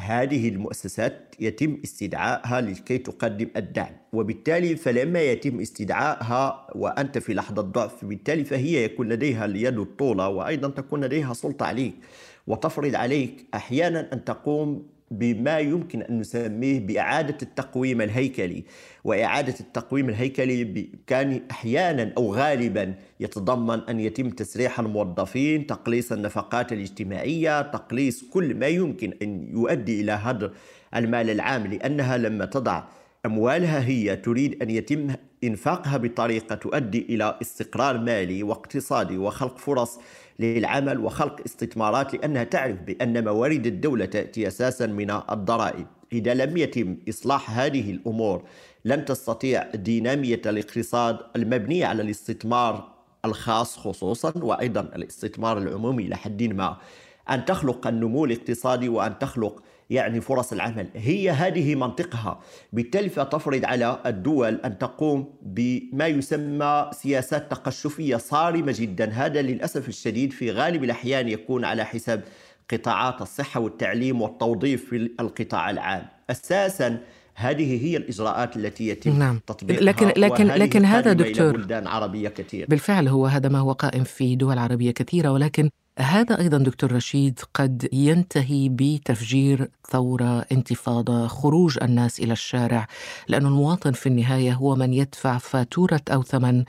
هذه 0.00 0.48
المؤسسات 0.48 1.34
يتم 1.40 1.80
استدعائها 1.84 2.60
لكي 2.60 2.98
تقدم 2.98 3.48
الدعم. 3.56 3.96
وبالتالي 4.12 4.76
فلما 4.76 5.22
يتم 5.22 5.60
استدعائها 5.60 6.66
وأنت 6.74 7.18
في 7.18 7.34
لحظة 7.34 7.62
ضعف 7.62 8.04
بالتالي 8.04 8.44
فهي 8.44 8.84
يكون 8.84 9.08
لديها 9.08 9.44
اليد 9.44 9.78
الطولة 9.78 10.28
وأيضا 10.28 10.68
تكون 10.68 11.04
لديها 11.04 11.34
سلطة 11.34 11.66
عليك. 11.66 11.94
وتفرض 12.46 12.94
عليك 12.94 13.46
أحيانا 13.54 14.12
أن 14.12 14.24
تقوم 14.24 14.95
بما 15.10 15.58
يمكن 15.58 16.02
أن 16.02 16.18
نسميه 16.18 16.80
بإعادة 16.80 17.36
التقويم 17.42 18.00
الهيكلي. 18.00 18.64
وإعادة 19.04 19.54
التقويم 19.60 20.08
الهيكلي 20.08 20.88
كان 21.06 21.40
أحيانا 21.50 22.12
أو 22.16 22.34
غالبا 22.34 22.94
يتضمن 23.20 23.80
أن 23.88 24.00
يتم 24.00 24.30
تسريح 24.30 24.80
الموظفين 24.80 25.66
تقليص 25.66 26.12
النفقات 26.12 26.72
الاجتماعية 26.72 27.62
تقليص 27.62 28.24
كل 28.24 28.54
ما 28.54 28.66
يمكن 28.66 29.12
أن 29.22 29.48
يؤدي 29.50 30.00
إلى 30.00 30.12
هدر 30.12 30.52
المال 30.94 31.30
العام 31.30 31.66
لأنها 31.66 32.16
لما 32.16 32.44
تضع 32.44 32.84
أموالها 33.26 33.86
هي 33.86 34.16
تريد 34.16 34.62
أن 34.62 34.70
يتم 34.70 35.08
إنفاقها 35.44 35.96
بطريقة 35.96 36.54
تؤدي 36.54 37.06
إلى 37.08 37.38
استقرار 37.42 37.98
مالي 37.98 38.42
واقتصادي 38.42 39.18
وخلق 39.18 39.58
فرص 39.58 39.98
للعمل 40.38 41.00
وخلق 41.00 41.40
استثمارات 41.46 42.14
لأنها 42.14 42.44
تعرف 42.44 42.82
بأن 42.82 43.24
موارد 43.24 43.66
الدولة 43.66 44.04
تأتي 44.04 44.48
أساسا 44.48 44.86
من 44.86 45.10
الضرائب. 45.10 45.86
إذا 46.12 46.34
لم 46.34 46.56
يتم 46.56 46.96
إصلاح 47.08 47.58
هذه 47.58 47.90
الأمور 47.90 48.42
لن 48.84 49.04
تستطيع 49.04 49.70
دينامية 49.74 50.40
الاقتصاد 50.46 51.18
المبنية 51.36 51.86
على 51.86 52.02
الاستثمار 52.02 52.88
الخاص 53.24 53.76
خصوصا 53.78 54.32
وأيضا 54.36 54.80
الاستثمار 54.80 55.58
العمومي. 55.58 56.08
لحد 56.08 56.42
ما 56.42 56.76
أن 57.30 57.44
تخلق 57.44 57.86
النمو 57.86 58.24
الاقتصادي 58.24 58.88
وأن 58.88 59.18
تخلق 59.18 59.62
يعني 59.90 60.20
فرص 60.20 60.52
العمل. 60.52 60.86
هي 60.94 61.30
هذه 61.30 61.74
منطقها. 61.74 62.40
بالتالي 62.72 63.08
فتفرض 63.08 63.64
على 63.64 64.00
الدول 64.06 64.54
أن 64.54 64.78
تقوم 64.78 65.34
بما 65.42 66.06
يسمى 66.06 66.90
سياسات 66.92 67.50
تقشفية 67.50 68.16
صارمة 68.16 68.74
جدا. 68.78 69.10
هذا 69.10 69.42
للأسف 69.42 69.88
الشديد 69.88 70.32
في 70.32 70.50
غالب 70.50 70.84
الأحيان 70.84 71.28
يكون 71.28 71.64
على 71.64 71.84
حساب 71.84 72.24
قطاعات 72.70 73.22
الصحة 73.22 73.60
والتعليم 73.60 74.22
والتوظيف 74.22 74.90
في 74.90 74.96
القطاع 75.20 75.70
العام. 75.70 76.06
أساسا 76.30 77.00
هذه 77.36 77.84
هي 77.84 77.96
الإجراءات 77.96 78.56
التي 78.56 78.88
يتم 78.88 79.18
نعم. 79.18 79.40
تطبيقها 79.46 79.82
لكن 79.82 80.06
لكن 80.16 80.46
لكن 80.46 80.84
هذا 80.84 81.12
دكتور 81.12 81.56
بلدان 81.56 81.86
عربية 81.86 82.28
كثير. 82.28 82.66
بالفعل 82.68 83.08
هو 83.08 83.26
هذا 83.26 83.48
ما 83.48 83.58
هو 83.58 83.72
قائم 83.72 84.04
في 84.04 84.36
دول 84.36 84.58
عربية 84.58 84.90
كثيرة 84.90 85.32
ولكن 85.32 85.70
هذا 85.98 86.40
أيضا 86.40 86.58
دكتور 86.58 86.92
رشيد 86.92 87.40
قد 87.54 87.88
ينتهي 87.92 88.68
بتفجير 88.68 89.70
ثورة 89.90 90.46
انتفاضة 90.52 91.26
خروج 91.26 91.78
الناس 91.82 92.20
إلى 92.20 92.32
الشارع 92.32 92.86
لأن 93.28 93.46
المواطن 93.46 93.92
في 93.92 94.06
النهاية 94.06 94.52
هو 94.52 94.74
من 94.74 94.94
يدفع 94.94 95.38
فاتورة 95.38 96.00
أو 96.12 96.22
ثمن 96.22 96.64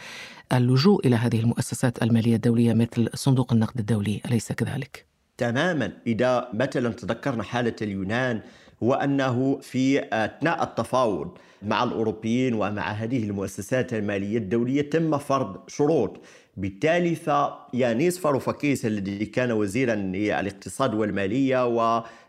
اللجوء 0.54 1.08
إلى 1.08 1.16
هذه 1.16 1.40
المؤسسات 1.40 2.04
المالية 2.04 2.36
الدولية 2.36 2.74
مثل 2.74 3.10
صندوق 3.14 3.54
النقد 3.54 3.80
الدولي 3.80 4.22
أليس 4.26 4.52
كذلك؟ 4.52 5.06
تماما. 5.38 5.92
إذا 6.08 6.50
مثلا 6.54 6.90
تذكرنا 6.90 7.44
حالة 7.44 7.76
اليونان 7.82 8.42
هو 8.84 8.94
أنه 8.94 9.60
في 9.62 10.04
أثناء 10.14 10.64
التفاوض 10.64 11.38
مع 11.62 11.84
الأوروبيين 11.84 12.54
ومع 12.54 12.92
هذه 12.92 13.24
المؤسسات 13.24 13.94
المالية 13.94 14.38
الدولية 14.38 14.90
تم 14.90 15.18
فرض 15.18 15.58
شروط. 15.68 16.22
بالتالي 16.58 17.16
فيانيس 17.16 18.18
فاروفاكيس 18.20 18.86
الذي 18.86 19.26
كان 19.26 19.52
وزيرا 19.52 19.96
للاقتصاد 19.96 20.94
والمالية 20.94 21.68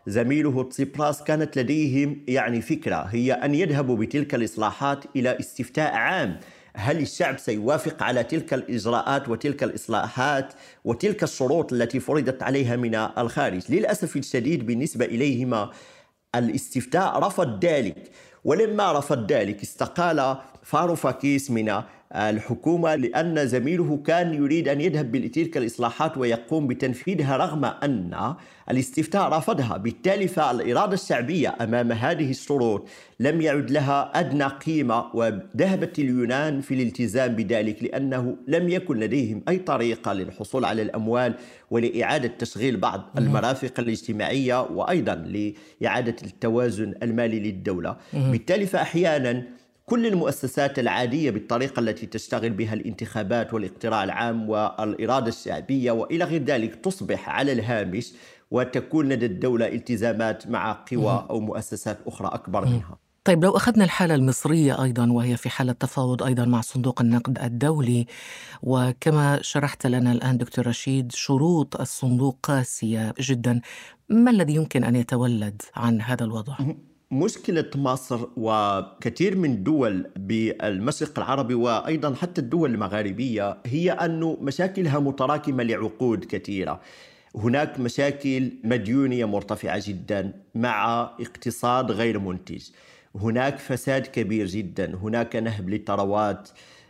وزميله 0.07 0.63
تسيبراس 0.63 1.23
كانت 1.23 1.57
لديهم 1.59 2.17
يعني 2.27 2.61
فكرة 2.61 2.95
هي 2.95 3.33
أن 3.33 3.55
يذهبوا 3.55 3.97
بتلك 3.97 4.35
الإصلاحات 4.35 5.05
إلى 5.15 5.39
استفتاء 5.39 5.93
عام. 5.93 6.39
هل 6.73 6.97
الشعب 6.99 7.37
سيوافق 7.37 8.03
على 8.03 8.23
تلك 8.23 8.53
الإجراءات 8.53 9.29
وتلك 9.29 9.63
الإصلاحات 9.63 10.53
وتلك 10.85 11.23
الشروط 11.23 11.73
التي 11.73 11.99
فرضت 11.99 12.43
عليها 12.43 12.75
من 12.75 12.95
الخارج؟ 12.95 13.61
للأسف 13.69 14.17
الشديد 14.17 14.65
بالنسبة 14.65 15.05
إليهما 15.05 15.69
الاستفتاء 16.35 17.19
رفض 17.19 17.65
ذلك. 17.65 18.11
ولما 18.45 18.91
رفض 18.91 19.31
ذلك 19.31 19.61
استقال 19.61 20.37
فاروفاكيس 20.63 21.51
من 21.51 21.81
الحكومة 22.15 22.95
لأن 22.95 23.47
زميله 23.47 23.97
كان 24.05 24.33
يريد 24.33 24.67
أن 24.67 24.81
يذهب 24.81 25.11
بتلك 25.11 25.57
الإصلاحات 25.57 26.17
ويقوم 26.17 26.67
بتنفيذها 26.67 27.37
رغم 27.37 27.65
أن 27.65 28.35
الاستفتاء 28.71 29.29
رفضها. 29.29 29.77
بالتالي 29.77 30.27
فالإرادة 30.27 30.93
الشعبية 30.93 31.55
أمام 31.61 31.91
هذه 31.91 32.29
الشروط 32.31 32.87
لم 33.19 33.41
يعد 33.41 33.71
لها 33.71 34.11
أدنى 34.19 34.43
قيمة 34.43 35.05
وذهبت 35.15 35.99
اليونان 35.99 36.61
في 36.61 36.73
الالتزام 36.73 37.35
بذلك 37.35 37.83
لأنه 37.83 38.35
لم 38.47 38.69
يكن 38.69 38.97
لديهم 38.99 39.41
أي 39.49 39.57
طريقة 39.57 40.13
للحصول 40.13 40.65
على 40.65 40.81
الأموال 40.81 41.33
ولإعادة 41.71 42.27
تشغيل 42.39 42.77
بعض 42.77 43.09
المرافق 43.17 43.79
الاجتماعية 43.79 44.61
وأيضا 44.61 45.15
لإعادة 45.81 46.15
التوازن 46.23 46.93
المالي 47.03 47.39
للدولة. 47.39 47.95
بالتالي 48.13 48.65
فأحيانا 48.65 49.43
كل 49.89 50.05
المؤسسات 50.05 50.79
العادية 50.79 51.31
بالطريقة 51.31 51.79
التي 51.79 52.05
تشتغل 52.05 52.49
بها 52.49 52.73
الانتخابات 52.73 53.53
والاقتراع 53.53 54.03
العام 54.03 54.49
والإرادة 54.49 55.27
الشعبية 55.27 55.91
وإلى 55.91 56.25
غير 56.25 56.43
ذلك 56.43 56.75
تصبح 56.75 57.29
على 57.29 57.51
الهامش 57.51 58.13
وتكون 58.51 59.09
لدى 59.09 59.25
الدولة 59.25 59.67
التزامات 59.67 60.47
مع 60.47 60.85
قوى 60.91 61.25
أو 61.29 61.39
مؤسسات 61.39 61.99
أخرى 62.07 62.27
أكبر 62.27 62.65
منها. 62.65 62.97
طيب 63.23 63.43
لو 63.43 63.51
أخذنا 63.57 63.83
الحالة 63.83 64.15
المصرية 64.15 64.83
أيضا 64.83 65.11
وهي 65.11 65.37
في 65.37 65.49
حالة 65.49 65.71
تفاوض 65.71 66.23
أيضا 66.23 66.45
مع 66.45 66.61
صندوق 66.61 67.01
النقد 67.01 67.39
الدولي 67.39 68.05
وكما 68.63 69.39
شرحت 69.41 69.87
لنا 69.87 70.11
الآن 70.11 70.37
دكتور 70.37 70.67
رشيد 70.67 71.11
شروط 71.11 71.81
الصندوق 71.81 72.37
قاسية 72.43 73.13
جدا. 73.19 73.61
ما 74.09 74.31
الذي 74.31 74.55
يمكن 74.55 74.83
أن 74.83 74.95
يتولد 74.95 75.61
عن 75.75 76.01
هذا 76.01 76.23
الوضع؟ 76.23 76.55
مشكلة 77.11 77.69
مصر 77.75 78.27
وكثير 78.37 79.37
من 79.37 79.63
دول 79.63 80.07
بالمشرق 80.15 81.19
العربي 81.19 81.53
وأيضا 81.53 82.15
حتى 82.15 82.41
الدول 82.41 82.73
المغاربية 82.73 83.57
هي 83.65 83.91
أن 83.91 84.37
مشاكلها 84.41 84.99
متراكمة 84.99 85.63
لعقود 85.63 86.25
كثيرة. 86.25 86.81
هناك 87.35 87.79
مشاكل 87.79 88.51
مديونية 88.63 89.25
مرتفعة 89.25 89.81
جدا 89.87 90.33
مع 90.55 91.01
اقتصاد 91.19 91.91
غير 91.91 92.19
منتج. 92.19 92.69
هناك 93.15 93.57
فساد 93.57 94.07
كبير 94.07 94.45
جدا. 94.45 94.95
هناك 94.95 95.35
نهب 95.35 95.69
للثروات. 95.69 96.49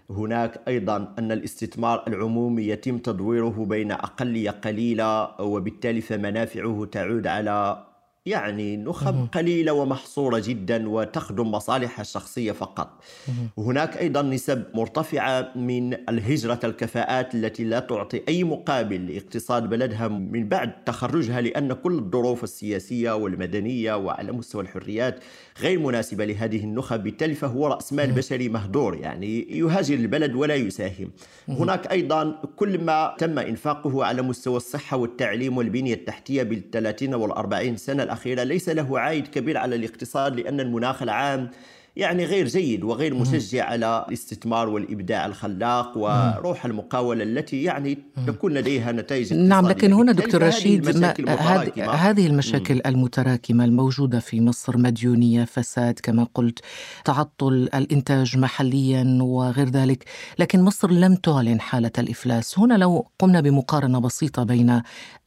هناك 0.10 0.62
أيضا 0.68 1.14
أن 1.20 1.32
الاستثمار 1.32 2.04
العمومي 2.08 2.68
يتم 2.68 2.98
تدويره 2.98 3.66
بين 3.66 3.92
اقليه 3.92 4.52
قليلة 4.52 5.42
وبالتالي 5.42 6.02
فمنافعه 6.02 6.88
تعود 6.92 7.28
على 7.28 7.89
يعني 8.30 8.78
نخب 8.78 9.28
قليلة 9.34 9.74
ومحصورة 9.74 10.40
جدا 10.46 10.90
وتخدم 10.90 11.52
مصالحها 11.52 12.02
الشخصية 12.02 12.52
فقط. 12.52 12.90
هناك 13.58 13.98
أيضا 13.98 14.22
نسب 14.22 14.64
مرتفعة 14.74 15.52
من 15.56 15.94
الهجرة 16.10 16.60
الكفاءات 16.64 17.36
التي 17.36 17.64
لا 17.64 17.80
تعطي 17.80 18.22
أي 18.28 18.44
مقابل 18.44 19.08
لاقتصاد 19.08 19.70
بلدها 19.70 20.08
من 20.08 20.50
بعد 20.50 20.84
تخرجها 20.84 21.42
لأن 21.42 21.74
كل 21.74 21.94
الظروف 21.94 22.44
السياسية 22.44 23.12
والمدنية 23.16 23.94
وعلى 23.98 24.32
مستوى 24.32 24.62
الحريات 24.62 25.20
غير 25.62 25.80
مناسبة 25.80 26.26
لهذه 26.26 26.64
النخب. 26.64 27.04
بالتالي 27.04 27.34
فهو 27.34 27.68
رأس 27.68 27.94
مال 27.94 28.12
بشري 28.12 28.50
مهدور 28.50 28.96
يعني 28.98 29.58
يهاجر 29.58 29.96
البلد 29.96 30.36
ولا 30.36 30.56
يساهم. 30.56 31.12
هناك 31.50 31.92
أيضا 31.92 32.42
كل 32.56 32.84
ما 32.84 33.16
تم 33.18 33.40
إنفاقه 33.40 34.06
على 34.06 34.22
مستوى 34.22 34.58
الصحة 34.58 34.98
والتعليم 34.98 35.58
والبنية 35.58 35.94
التحتية 35.94 36.44
بالثلاثين 36.44 37.14
والأربعين 37.14 37.78
سنة 37.78 38.04
الأخيرة. 38.20 38.44
ليس 38.44 38.70
له 38.70 39.00
عائد 39.00 39.28
كبير 39.28 39.58
على 39.58 39.76
الاقتصاد 39.76 40.40
لأن 40.40 40.60
المناخ 40.60 41.02
العام 41.02 41.50
يعني 42.00 42.26
غير 42.26 42.48
جيد 42.48 42.84
وغير 42.84 43.14
مشجع 43.14 43.66
على 43.66 44.06
الاستثمار 44.08 44.70
والإبداع 44.70 45.26
الخلاق 45.26 45.98
وروح 45.98 46.66
المقاولة 46.66 47.24
التي 47.24 47.64
يعني 47.64 47.98
تكون 48.28 48.54
لديها 48.54 48.92
نتائج 48.92 49.34
نعم 49.34 49.68
لكن 49.68 49.94
هنا 49.94 50.12
دكتور 50.12 50.44
رشيد 50.44 50.88
هذه 51.80 52.28
المشاكل 52.28 52.82
المتراكمة 52.86 53.66
الموجودة 53.66 54.20
في 54.20 54.42
مصر 54.42 54.78
مديونية 54.78 55.46
فساد 55.46 56.00
كما 56.04 56.28
قلت 56.34 56.60
تعطل 57.06 57.70
الإنتاج 57.74 58.38
محليا 58.38 59.20
وغير 59.22 59.70
ذلك. 59.70 60.06
لكن 60.40 60.62
مصر 60.62 60.92
لم 60.92 61.16
تعلن 61.16 61.62
حالة 61.62 61.92
الإفلاس. 61.98 62.60
هنا 62.60 62.74
لو 62.74 63.08
قمنا 63.20 63.42
بمقارنة 63.42 64.00
بسيطة 64.00 64.44
بين 64.44 64.82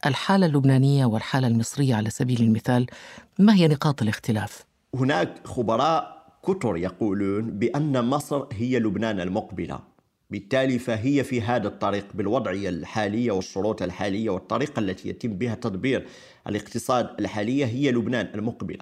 الحالة 0.05 0.45
اللبنانية 0.45 1.05
والحالة 1.05 1.47
المصرية 1.47 1.95
على 1.95 2.09
سبيل 2.09 2.41
المثال 2.41 2.85
ما 3.39 3.53
هي 3.55 3.67
نقاط 3.67 4.01
الاختلاف؟ 4.01 4.65
هناك 4.95 5.47
خبراء 5.47 6.22
كثر 6.47 6.77
يقولون 6.77 7.51
بأن 7.59 8.05
مصر 8.05 8.45
هي 8.51 8.79
لبنان 8.79 9.19
المقبلة. 9.19 9.79
بالتالي 10.29 10.79
فهي 10.79 11.23
في 11.23 11.41
هذا 11.41 11.67
الطريق 11.67 12.05
بالوضعية 12.13 12.69
الحالية 12.69 13.31
والشروط 13.31 13.81
الحالية 13.81 14.29
والطريقة 14.29 14.79
التي 14.79 15.09
يتم 15.09 15.33
بها 15.33 15.55
تدبير 15.55 16.07
الاقتصاد 16.47 17.09
الحالية 17.19 17.65
هي 17.65 17.91
لبنان 17.91 18.29
المقبلة. 18.35 18.79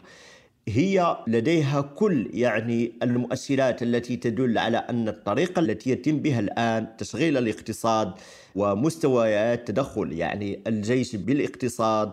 هي 0.67 1.17
لديها 1.27 1.81
كل 1.81 2.29
يعني 2.33 2.93
المؤشرات 3.03 3.83
التي 3.83 4.15
تدل 4.15 4.57
على 4.57 4.77
أن 4.77 5.07
الطريقة 5.07 5.59
التي 5.59 5.89
يتم 5.89 6.17
بها 6.17 6.39
الآن 6.39 6.87
تشغيل 6.97 7.37
الاقتصاد 7.37 8.13
ومستويات 8.55 9.67
تدخل 9.67 10.13
يعني 10.13 10.59
الجيش 10.67 11.15
بالاقتصاد 11.15 12.11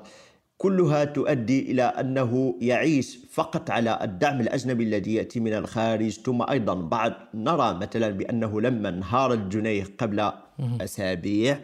كلها 0.58 1.04
تؤدي 1.04 1.70
إلى 1.70 1.82
أنه 1.82 2.58
يعيش 2.60 3.18
فقط 3.30 3.70
على 3.70 3.98
الدعم 4.02 4.40
الأجنبي 4.40 4.84
الذي 4.84 5.14
يأتي 5.14 5.40
من 5.40 5.54
الخارج. 5.54 6.20
ثم 6.20 6.42
أيضا 6.42 6.74
بعد 6.74 7.14
نرى 7.34 7.74
مثلا 7.74 8.10
بأنه 8.10 8.60
لما 8.60 8.88
انهار 8.88 9.32
الجنيه 9.32 9.84
قبل 9.98 10.32
أسابيع 10.80 11.58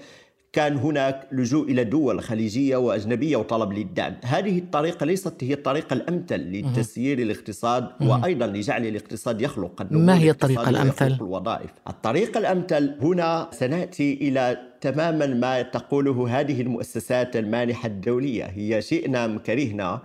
كان 0.54 0.76
هناك 0.76 1.28
لجوء 1.32 1.70
إلى 1.70 1.84
دول 1.84 2.20
خليجية 2.20 2.76
وأجنبية 2.76 3.36
وطلب 3.36 3.72
للدعم، 3.72 4.14
هذه 4.24 4.58
الطريقة 4.58 5.06
ليست 5.06 5.44
هي 5.44 5.52
الطريقة 5.52 5.94
الأمثل 5.94 6.36
لتسيير 6.36 7.18
الاقتصاد 7.18 7.88
وأيضا 8.00 8.46
لجعل 8.46 8.86
الاقتصاد 8.86 9.40
يخلق 9.40 9.86
ما 9.90 10.18
هي 10.18 10.30
الطريقة 10.30 10.70
الأمثل؟ 10.70 11.06
الوظائف، 11.06 11.70
الطريقة 11.88 12.38
الأمثل 12.38 12.94
هنا 13.02 13.48
سنأتي 13.52 14.14
إلى 14.14 14.58
تماما 14.80 15.26
ما 15.26 15.62
تقوله 15.62 16.40
هذه 16.40 16.60
المؤسسات 16.60 17.36
المانحة 17.36 17.86
الدولية، 17.86 18.44
هي 18.44 18.82
شئنا 18.82 19.24
أم 19.24 19.38
كرهنا 19.38 20.02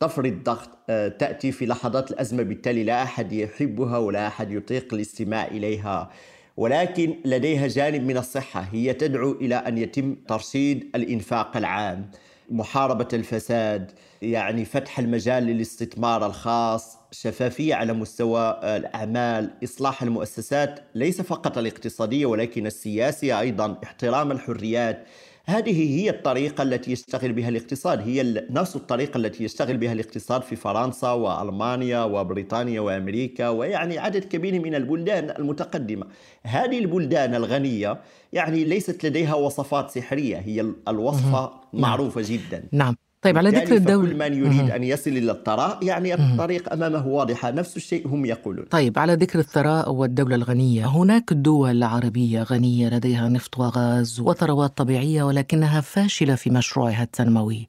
تفرض 0.00 0.42
ضغط 0.44 0.70
آه، 0.90 1.08
تأتي 1.08 1.52
في 1.52 1.66
لحظات 1.66 2.10
الأزمة 2.10 2.42
بالتالي 2.42 2.84
لا 2.84 3.02
أحد 3.02 3.32
يحبها 3.32 3.98
ولا 3.98 4.26
أحد 4.26 4.52
يطيق 4.52 4.94
الاستماع 4.94 5.46
إليها. 5.46 6.10
ولكن 6.56 7.16
لديها 7.24 7.66
جانب 7.66 8.02
من 8.02 8.16
الصحة 8.16 8.60
هي 8.72 8.92
تدعو 8.92 9.32
إلى 9.32 9.54
أن 9.54 9.78
يتم 9.78 10.14
ترشيد 10.28 10.90
الإنفاق 10.94 11.56
العام 11.56 12.10
محاربة 12.50 13.08
الفساد 13.12 13.90
يعني 14.22 14.64
فتح 14.64 14.98
المجال 14.98 15.42
للاستثمار 15.42 16.26
الخاص 16.26 16.98
شفافية 17.10 17.74
على 17.74 17.92
مستوى 17.92 18.60
الأعمال 18.62 19.50
إصلاح 19.64 20.02
المؤسسات 20.02 20.80
ليس 20.94 21.20
فقط 21.20 21.58
الاقتصادية 21.58 22.26
ولكن 22.26 22.66
السياسية 22.66 23.40
أيضا 23.40 23.78
احترام 23.84 24.32
الحريات. 24.32 25.06
هذه 25.46 26.00
هي 26.00 26.10
الطريقة 26.10 26.62
التي 26.62 26.92
يشتغل 26.92 27.32
بها 27.32 27.48
الاقتصاد. 27.48 28.00
هي 28.00 28.46
نفس 28.50 28.76
الطريقة 28.76 29.18
التي 29.18 29.44
يشتغل 29.44 29.76
بها 29.76 29.92
الاقتصاد 29.92 30.42
في 30.42 30.56
فرنسا 30.56 31.12
وألمانيا 31.12 32.04
وبريطانيا 32.04 32.80
وأمريكا 32.80 33.48
ويعني 33.48 33.98
عدد 33.98 34.24
كبير 34.24 34.60
من 34.60 34.74
البلدان 34.74 35.30
المتقدمة. 35.30 36.06
هذه 36.42 36.78
البلدان 36.78 37.34
الغنية 37.34 38.00
يعني 38.32 38.64
ليست 38.64 39.06
لديها 39.06 39.34
وصفات 39.34 39.90
سحرية 39.90 40.36
هي 40.36 40.60
الوصفة 40.88 41.52
معروفة 41.72 42.22
جدا. 42.24 42.68
نعم. 42.72 42.96
طيب 43.24 43.38
على 43.38 43.50
ذكر 43.50 43.74
الدولة. 43.76 44.10
كل 44.10 44.16
من 44.18 44.34
يريد 44.34 44.70
أن 44.70 44.84
يصل 44.84 45.10
إلى 45.10 45.32
الثراء 45.32 45.84
يعني 45.84 46.14
الطريق 46.14 46.72
أمامه 46.72 47.06
واضحة 47.06 47.50
نفس 47.50 47.76
الشيء 47.76 48.08
هم 48.08 48.24
يقولون. 48.24 48.64
طيب 48.64 48.98
على 48.98 49.14
ذكر 49.14 49.38
الثراء 49.38 49.92
والدولة 49.92 50.36
الغنية 50.36 50.86
هناك 50.86 51.32
دول 51.32 51.82
عربية 51.82 52.42
غنية 52.42 52.88
لديها 52.88 53.28
نفط 53.28 53.58
وغاز 53.58 54.20
وثروات 54.20 54.76
طبيعية 54.76 55.22
ولكنها 55.22 55.80
فاشلة 55.80 56.34
في 56.34 56.50
مشروعها 56.50 57.02
التنموي. 57.02 57.66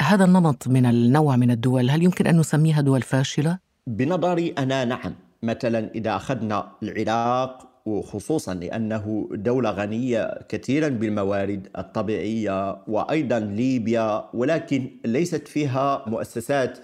هذا 0.00 0.24
النمط 0.24 0.68
من 0.68 0.86
النوع 0.86 1.36
من 1.36 1.50
الدول 1.50 1.90
هل 1.90 2.02
يمكن 2.02 2.26
أن 2.26 2.38
نسميها 2.38 2.80
دول 2.80 3.02
فاشلة؟ 3.02 3.58
بنظري 3.86 4.54
أنا 4.58 4.84
نعم. 4.84 5.14
مثلا 5.42 5.90
إذا 5.94 6.16
أخذنا 6.16 6.72
العراق 6.82 7.69
وخصوصا 7.86 8.54
لأنه 8.54 9.28
دولة 9.32 9.70
غنية 9.70 10.38
كثيرا 10.48 10.88
بالموارد 10.88 11.68
الطبيعية 11.78 12.82
وأيضا 12.88 13.38
ليبيا 13.38 14.24
ولكن 14.34 14.90
ليست 15.04 15.48
فيها 15.48 16.04
مؤسسات 16.06 16.78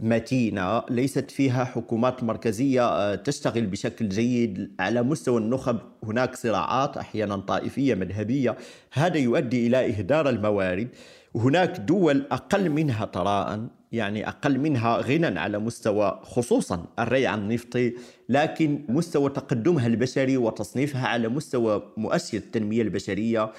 متينة 0.00 0.82
ليست 0.90 1.30
فيها 1.30 1.64
حكومات 1.64 2.24
مركزية 2.24 2.88
آه، 2.88 3.14
تشتغل 3.14 3.66
بشكل 3.66 4.08
جيد 4.08 4.74
على 4.80 5.02
مستوى 5.02 5.38
النخب. 5.38 5.78
هناك 6.04 6.36
صراعات 6.36 6.96
أحيانا 6.96 7.36
طائفية 7.36 7.94
مذهبية. 7.94 8.56
هذا 8.92 9.18
يؤدي 9.18 9.66
إلى 9.66 9.86
إهدار 9.86 10.28
الموارد. 10.28 10.88
هناك 11.36 11.80
دول 11.80 12.26
أقل 12.30 12.70
منها 12.70 13.10
ثراء 13.14 13.68
يعني 13.96 14.28
أقل 14.28 14.58
منها 14.58 14.96
غنى 14.96 15.38
على 15.38 15.58
مستوى 15.58 16.20
خصوصا 16.22 16.84
الري 16.98 17.34
النفطي 17.34 17.92
لكن 18.28 18.82
مستوى 18.88 19.30
تقدمها 19.30 19.86
البشري 19.86 20.36
وتصنيفها 20.36 21.06
على 21.08 21.28
مستوى 21.28 21.82
مؤشر 21.96 22.38
التنمية 22.38 22.82
البشرية. 22.82 23.52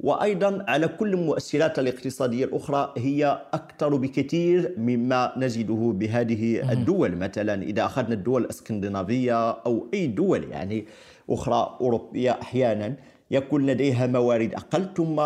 وأيضا 0.00 0.64
على 0.68 0.88
كل 0.88 1.14
المؤشرات 1.14 1.78
الاقتصادية 1.78 2.44
الأخرى 2.44 2.94
هي 2.96 3.42
أكثر 3.52 3.96
بكثير 3.96 4.74
مما 4.78 5.32
نجده 5.36 5.92
بهذه 5.96 6.72
الدول. 6.72 7.16
مثلا 7.16 7.62
إذا 7.62 7.84
أخذنا 7.84 8.14
الدول 8.14 8.42
الإسكندنافية 8.42 9.50
أو 9.50 9.86
أي 9.94 10.06
دول 10.06 10.50
يعني 10.50 10.84
أخرى 11.30 11.76
أوروبية 11.80 12.30
أحيانا 12.30 12.96
يكون 13.30 13.66
لديها 13.66 14.06
موارد 14.06 14.54
أقل 14.54 14.88
ثم 14.96 15.20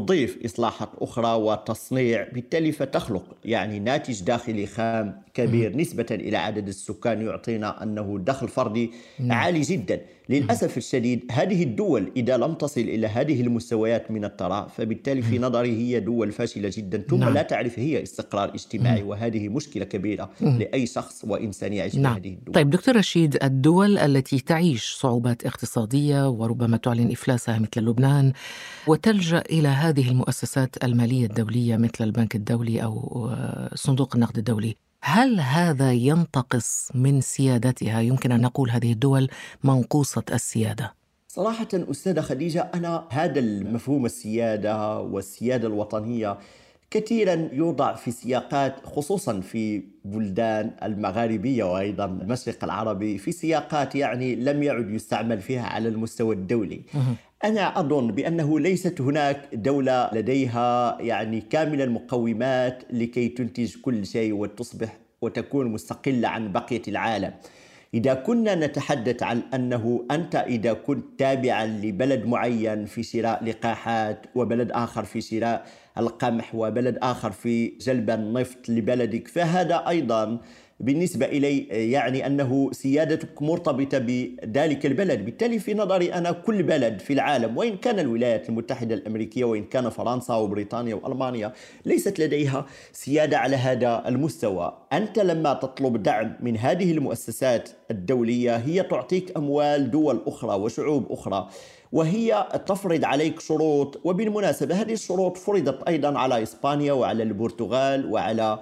تضيف 0.00 0.38
إصلاحات 0.44 0.88
أخرى 1.00 1.34
وتصنيع 1.34 2.28
بالتالي 2.32 2.72
فتخلق 2.72 3.24
يعني 3.44 3.78
ناتج 3.78 4.22
داخلي 4.22 4.66
خام 4.66 5.22
كبير 5.34 5.76
نسبة 5.76 6.06
إلى 6.10 6.36
عدد 6.36 6.68
السكان 6.68 7.22
يعطينا 7.22 7.82
أنه 7.82 8.18
دخل 8.20 8.48
فردي 8.48 8.90
عالي 9.30 9.60
جدا. 9.60 10.00
للأسف 10.28 10.76
الشديد 10.76 11.24
هذه 11.32 11.62
الدول 11.62 12.12
إذا 12.16 12.36
لم 12.36 12.54
تصل 12.54 12.80
إلى 12.80 13.06
هذه 13.06 13.40
المستويات 13.40 14.10
من 14.10 14.24
الثراء 14.24 14.68
فبالتالي 14.68 15.22
في 15.22 15.38
نظري 15.38 15.72
هي 15.76 16.00
دول 16.00 16.32
فاشلة 16.32 16.70
جدا. 16.76 16.98
ثم 16.98 17.16
نعم. 17.16 17.34
لا 17.34 17.42
تعرف 17.42 17.78
هي 17.78 18.02
استقرار 18.02 18.54
اجتماعي 18.54 19.02
وهذه 19.02 19.48
مشكلة 19.48 19.84
كبيرة 19.84 20.30
لأي 20.40 20.86
شخص 20.86 21.24
وإنسان 21.24 21.72
يعيش 21.72 21.96
نعم. 21.96 22.14
في 22.14 22.20
هذه 22.20 22.34
الدول. 22.34 22.54
طيب 22.54 22.70
دكتور 22.70 22.96
رشيد 22.96 23.44
الدول 23.44 23.98
التي 23.98 24.40
تعيش 24.40 24.96
صعوبات 25.00 25.46
اقتصادية 25.46 26.28
وربما 26.28 26.76
تعلن 26.76 27.10
إفلاسها 27.10 27.58
مثل 27.58 27.80
لبنان 27.80 28.32
وتلجأ 28.86 29.42
إلى 29.50 29.68
هذه 29.68 30.08
المؤسسات 30.10 30.84
المالية 30.84 31.26
الدولية 31.26 31.76
مثل 31.76 32.04
البنك 32.04 32.34
الدولي 32.34 32.82
أو 32.82 33.30
صندوق 33.74 34.14
النقد 34.14 34.38
الدولي 34.38 34.76
هل 35.06 35.40
هذا 35.40 35.92
ينتقص 35.92 36.90
من 36.94 37.20
سيادتها؟ 37.20 38.00
يمكن 38.00 38.32
أن 38.32 38.40
نقول 38.40 38.70
هذه 38.70 38.92
الدول 38.92 39.28
منقوصة 39.64 40.22
السيادة. 40.32 40.94
صراحة 41.28 41.68
أستاذة 41.74 42.20
خديجة 42.20 42.70
أنا 42.74 43.04
هذا 43.10 43.38
المفهوم 43.40 44.06
السيادة 44.06 45.00
والسيادة 45.00 45.68
الوطنية 45.68 46.38
كثيرا 46.90 47.48
يوضع 47.52 47.94
في 47.94 48.10
سياقات 48.10 48.86
خصوصا 48.86 49.40
في 49.40 49.82
بلدان 50.04 50.70
المغاربية 50.82 51.64
وأيضا 51.64 52.04
المشرق 52.04 52.64
العربي 52.64 53.18
في 53.18 53.32
سياقات 53.32 53.94
يعني 53.94 54.34
لم 54.34 54.62
يعد 54.62 54.90
يستعمل 54.90 55.40
فيها 55.40 55.62
على 55.62 55.88
المستوى 55.88 56.34
الدولي. 56.34 56.80
أنا 57.44 57.80
أظن 57.80 58.06
بأنه 58.06 58.60
ليست 58.60 59.00
هناك 59.00 59.54
دولة 59.54 60.10
لديها 60.12 60.98
يعني 61.00 61.40
كامل 61.40 61.82
المقومات 61.82 62.82
لكي 62.90 63.28
تنتج 63.28 63.76
كل 63.82 64.06
شيء 64.06 64.32
وتصبح 64.32 64.98
وتكون 65.22 65.66
مستقلة 65.66 66.28
عن 66.28 66.52
بقية 66.52 66.82
العالم. 66.88 67.32
إذا 67.94 68.14
كنا 68.14 68.54
نتحدث 68.54 69.22
عن 69.22 69.42
أنه 69.54 70.06
أنت 70.10 70.34
إذا 70.34 70.72
كنت 70.72 71.04
تابعا 71.18 71.66
لبلد 71.66 72.26
معين 72.26 72.86
في 72.86 73.02
شراء 73.02 73.44
لقاحات 73.44 74.26
وبلد 74.34 74.70
آخر 74.72 75.04
في 75.04 75.20
شراء 75.20 75.66
القمح 75.98 76.54
وبلد 76.54 76.98
آخر 77.02 77.32
في 77.32 77.68
جلب 77.80 78.10
النفط 78.10 78.68
لبلدك 78.68 79.28
فهذا 79.28 79.88
أيضا 79.88 80.40
بالنسبة 80.80 81.26
إلي 81.26 81.58
يعني 81.92 82.26
أنه 82.26 82.70
سيادتك 82.72 83.42
مرتبطة 83.42 83.98
بذلك 83.98 84.86
البلد. 84.86 85.24
بالتالي 85.24 85.58
في 85.58 85.74
نظري 85.74 86.14
أنا 86.14 86.32
كل 86.32 86.62
بلد 86.62 87.00
في 87.00 87.12
العالم 87.12 87.56
وإن 87.56 87.76
كان 87.76 87.98
الولايات 87.98 88.48
المتحدة 88.48 88.94
الأمريكية 88.94 89.44
وإن 89.44 89.64
كان 89.64 89.88
فرنسا 89.88 90.34
وبريطانيا 90.34 90.94
وألمانيا 90.94 91.52
ليست 91.84 92.20
لديها 92.20 92.66
سيادة 92.92 93.38
على 93.38 93.56
هذا 93.56 94.08
المستوى. 94.08 94.78
أنت 94.92 95.18
لما 95.18 95.54
تطلب 95.54 96.02
دعم 96.02 96.36
من 96.40 96.56
هذه 96.56 96.92
المؤسسات 96.92 97.70
الدولية 97.90 98.56
هي 98.56 98.82
تعطيك 98.82 99.36
أموال 99.36 99.90
دول 99.90 100.22
أخرى 100.26 100.56
وشعوب 100.56 101.12
أخرى 101.12 101.48
وهي 101.92 102.46
تفرض 102.66 103.04
عليك 103.04 103.40
شروط. 103.40 104.00
وبالمناسبة 104.04 104.80
هذه 104.80 104.92
الشروط 104.92 105.36
فرضت 105.36 105.88
أيضا 105.88 106.18
على 106.18 106.42
إسبانيا 106.42 106.92
وعلى 106.92 107.22
البرتغال 107.22 108.12
وعلى 108.12 108.58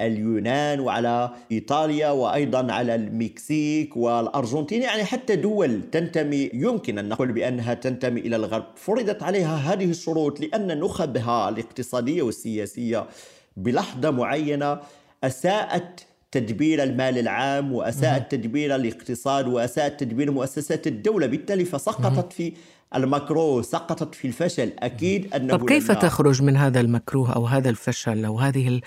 اليونان 0.00 0.80
وعلى 0.80 1.30
إيطاليا 1.52 2.10
وأيضا 2.10 2.72
على 2.72 2.94
المكسيك 2.94 3.96
والأرجنتين. 3.96 4.82
يعني 4.82 5.04
حتى 5.04 5.36
دول 5.36 5.82
تنتمي 5.92 6.50
يمكن 6.54 6.98
أن 6.98 7.08
نقول 7.08 7.32
بأنها 7.32 7.74
تنتمي 7.74 8.20
إلى 8.20 8.36
الغرب. 8.36 8.64
فرضت 8.76 9.22
عليها 9.22 9.56
هذه 9.56 9.90
الشروط 9.90 10.40
لأن 10.40 10.80
نخبها 10.80 11.48
الاقتصادية 11.48 12.22
والسياسية 12.22 13.06
بلحظة 13.56 14.10
معينة 14.10 14.80
أساءت 15.24 16.06
تدبير 16.32 16.82
المال 16.82 17.18
العام 17.18 17.72
وأساءت 17.72 18.30
تدبير 18.30 18.74
الاقتصاد 18.74 19.48
وأساءت 19.48 20.00
تدبير 20.00 20.30
مؤسسات 20.30 20.86
الدولة. 20.86 21.26
بالتالي 21.26 21.64
فسقطت 21.64 22.32
في 22.32 22.52
المكروه 22.94 23.62
سقطت 23.62 24.14
في 24.14 24.28
الفشل 24.28 24.72
أكيد 24.78 25.34
أنه 25.34 25.56
طب 25.56 25.68
كيف 25.68 25.90
لما... 25.90 26.00
تخرج 26.00 26.42
من 26.42 26.56
هذا 26.56 26.80
المكروه 26.80 27.32
أو 27.32 27.46
هذا 27.46 27.70
الفشل 27.70 28.24
أو 28.24 28.38
هذه 28.40 28.80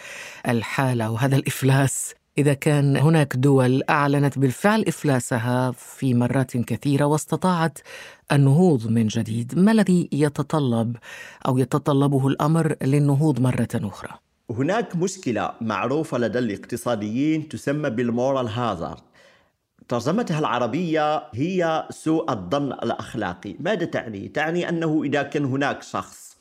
الحالة 0.48 1.06
أو 1.06 1.16
هذا 1.16 1.36
الإفلاس؟ 1.36 2.14
إذا 2.38 2.54
كان 2.54 2.98
هناك 2.98 3.36
دول 3.36 3.84
أعلنت 3.90 4.40
بالفعل 4.40 4.86
إفلاسها 4.88 5.72
في 5.72 6.14
مرات 6.14 6.58
كثيرة 6.58 7.06
واستطاعت 7.06 7.80
النهوض 8.32 8.88
من 8.88 9.08
جديد 9.08 9.60
ما 9.60 9.72
الذي 9.72 10.10
يتطلب 10.12 10.96
أو 11.48 11.58
يتطلبه 11.58 12.28
الأمر 12.28 12.76
للنهوض 12.82 13.40
مرة 13.40 13.70
أخرى؟ 13.76 14.10
هناك 14.50 14.96
مشكلة 14.96 15.52
معروفة 15.62 16.18
لدى 16.18 16.40
الاقتصاديين 16.40 17.50
تسمى 17.50 17.90
بالمورال 17.90 18.48
هازارد. 18.48 19.02
ترجمتها 19.88 20.39
العربية 20.39 21.24
هي 21.34 21.88
سوء 21.89 22.32
الظن 22.32 22.74
الأخلاقي. 22.74 23.56
ماذا 23.60 23.86
تعني؟ 23.86 24.28
تعني 24.28 24.70
أنه 24.70 25.04
إذا 25.04 25.24
كان 25.24 25.46
هناك 25.46 25.84
شخص 25.84 26.38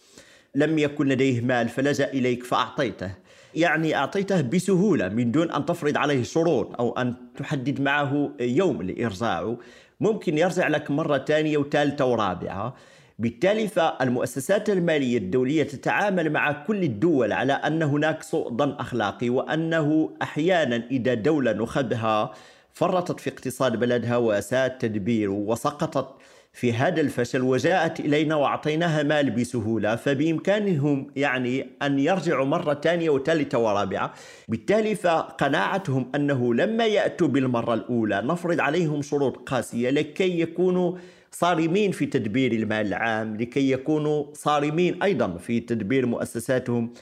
لم 0.55 0.79
يكن 0.79 1.09
لديه 1.09 1.41
مال 1.41 1.69
فلجأ 1.69 2.11
إليك 2.13 2.45
فأعطيته. 2.45 3.11
يعني 3.55 3.97
أعطيته 3.97 4.41
بسهولة 4.41 5.09
من 5.09 5.33
دون 5.33 5.51
أن 5.51 5.67
تفرض 5.67 5.97
عليه 5.97 6.23
شروط 6.23 6.81
أو 6.81 6.93
أن 6.99 7.15
تحدد 7.37 7.81
معه 7.81 8.31
يوم 8.41 8.83
لإرجاعه. 8.83 9.57
ممكن 10.01 10.39
يرجع 10.39 10.69
لك 10.69 10.91
مرة 10.91 11.19
ثانية 11.19 11.59
وثالثة 11.59 12.05
ورابعة. 12.05 12.75
بالتالي 13.19 13.69
فالمؤسسات 13.69 14.71
المالية 14.71 15.19
الدولية 15.19 15.63
تتعامل 15.63 16.31
مع 16.31 16.53
كل 16.53 16.83
الدول 16.83 17.33
على 17.33 17.53
أن 17.53 17.83
هناك 17.83 18.23
سوء 18.23 18.57
ظن 18.57 18.71
أخلاقي 18.71 19.31
وأنه 19.31 20.11
أحيانا 20.23 20.77
إذا 20.91 21.15
دولة 21.15 21.53
نخبها 21.53 22.33
فرطت 22.73 23.21
في 23.21 23.31
اقتصاد 23.31 23.77
بلدها 23.77 24.17
وأساءت 24.17 24.81
تدبيره 24.81 25.33
وسقطت 25.33 26.09
في 26.53 26.73
هذا 26.73 27.01
الفشل 27.01 27.43
وجاءت 27.43 28.01
إلينا 28.01 28.35
وأعطيناها 28.35 29.03
مال 29.03 29.31
بسهولة 29.31 29.97
فبإمكانهم 29.97 31.07
يعني 31.17 31.67
أن 31.83 31.99
يرجعوا 31.99 32.47
مرة 32.47 32.75
ثانية 32.75 33.11
وثالثة 33.11 33.59
ورابعة. 33.59 34.15
بالتالي 34.49 34.95
فقناعتهم 34.95 36.11
أنه 36.15 36.55
لما 36.55 36.87
يأتوا 36.87 37.29
بالمرة 37.29 37.75
الأولى 37.75 38.23
نفرض 38.25 38.61
عليهم 38.61 39.03
شروط 39.03 39.49
قاسية 39.49 39.91
لكي 39.91 40.41
يكونوا 40.41 40.97
صارمين 41.31 41.91
في 41.93 42.07
تدبير 42.07 42.53
المال 42.53 42.87
العام 42.87 43.37
لكي 43.37 43.71
يكونوا 43.71 44.25
صارمين 44.35 45.03
أيضا 45.03 45.37
في 45.37 45.61
تدبير 45.61 46.07
مؤسساتهم. 46.07 46.93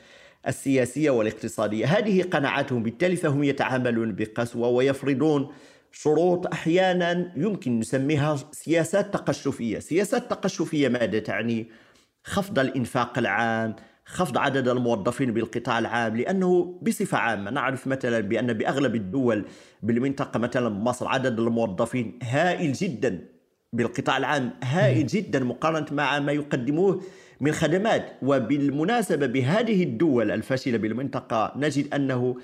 السياسية 0.47 1.11
والاقتصادية. 1.11 1.87
هذه 1.87 2.23
قناعاتهم 2.23 2.83
بالتالي 2.83 3.17
فهم 3.17 3.45
يتعاملون 3.45 4.15
بقسوة 4.15 4.69
ويفرضون 4.69 5.49
شروط 5.93 6.47
أحيانا 6.47 7.33
يمكن 7.37 7.79
نسميها 7.79 8.37
سياسات 8.53 9.15
تقشفية. 9.15 9.79
سياسات 9.79 10.31
تقشفية 10.31 10.89
ماذا 10.89 11.19
تعني؟ 11.19 11.69
خفض 12.25 12.59
الإنفاق 12.59 13.19
العام 13.19 13.77
خفض 14.09 14.39
عدد 14.39 14.69
الموظفين 14.69 15.33
بالقطاع 15.33 15.79
العام 15.79 16.17
لأنه 16.17 16.79
بصفة 16.83 17.19
عامة 17.19 17.51
نعرف 17.51 17.87
مثلا 17.87 18.21
بأن 18.21 18.53
بأغلب 18.53 18.95
الدول 18.95 19.45
بالمنطقة 19.83 20.39
مثلا 20.39 20.69
مصر 20.69 21.09
عدد 21.09 21.39
الموظفين 21.41 22.19
هائل 22.23 22.73
جدا 22.73 23.25
بالقطاع 23.73 24.17
العام 24.17 24.51
هائل 24.63 25.07
جدا 25.07 25.39
مقارنة 25.39 25.87
مع 25.93 26.19
ما 26.19 26.33
يقدموه 26.33 27.03
من 27.41 27.53
خدمات 27.53 28.13
وبالمناسبة 28.23 29.27
بهذه 29.27 29.83
الدول 29.83 30.31
الفاشلة 30.31 30.79
بالمنطقة 30.79 31.53
نجد 31.57 31.95
أنه 31.95 32.37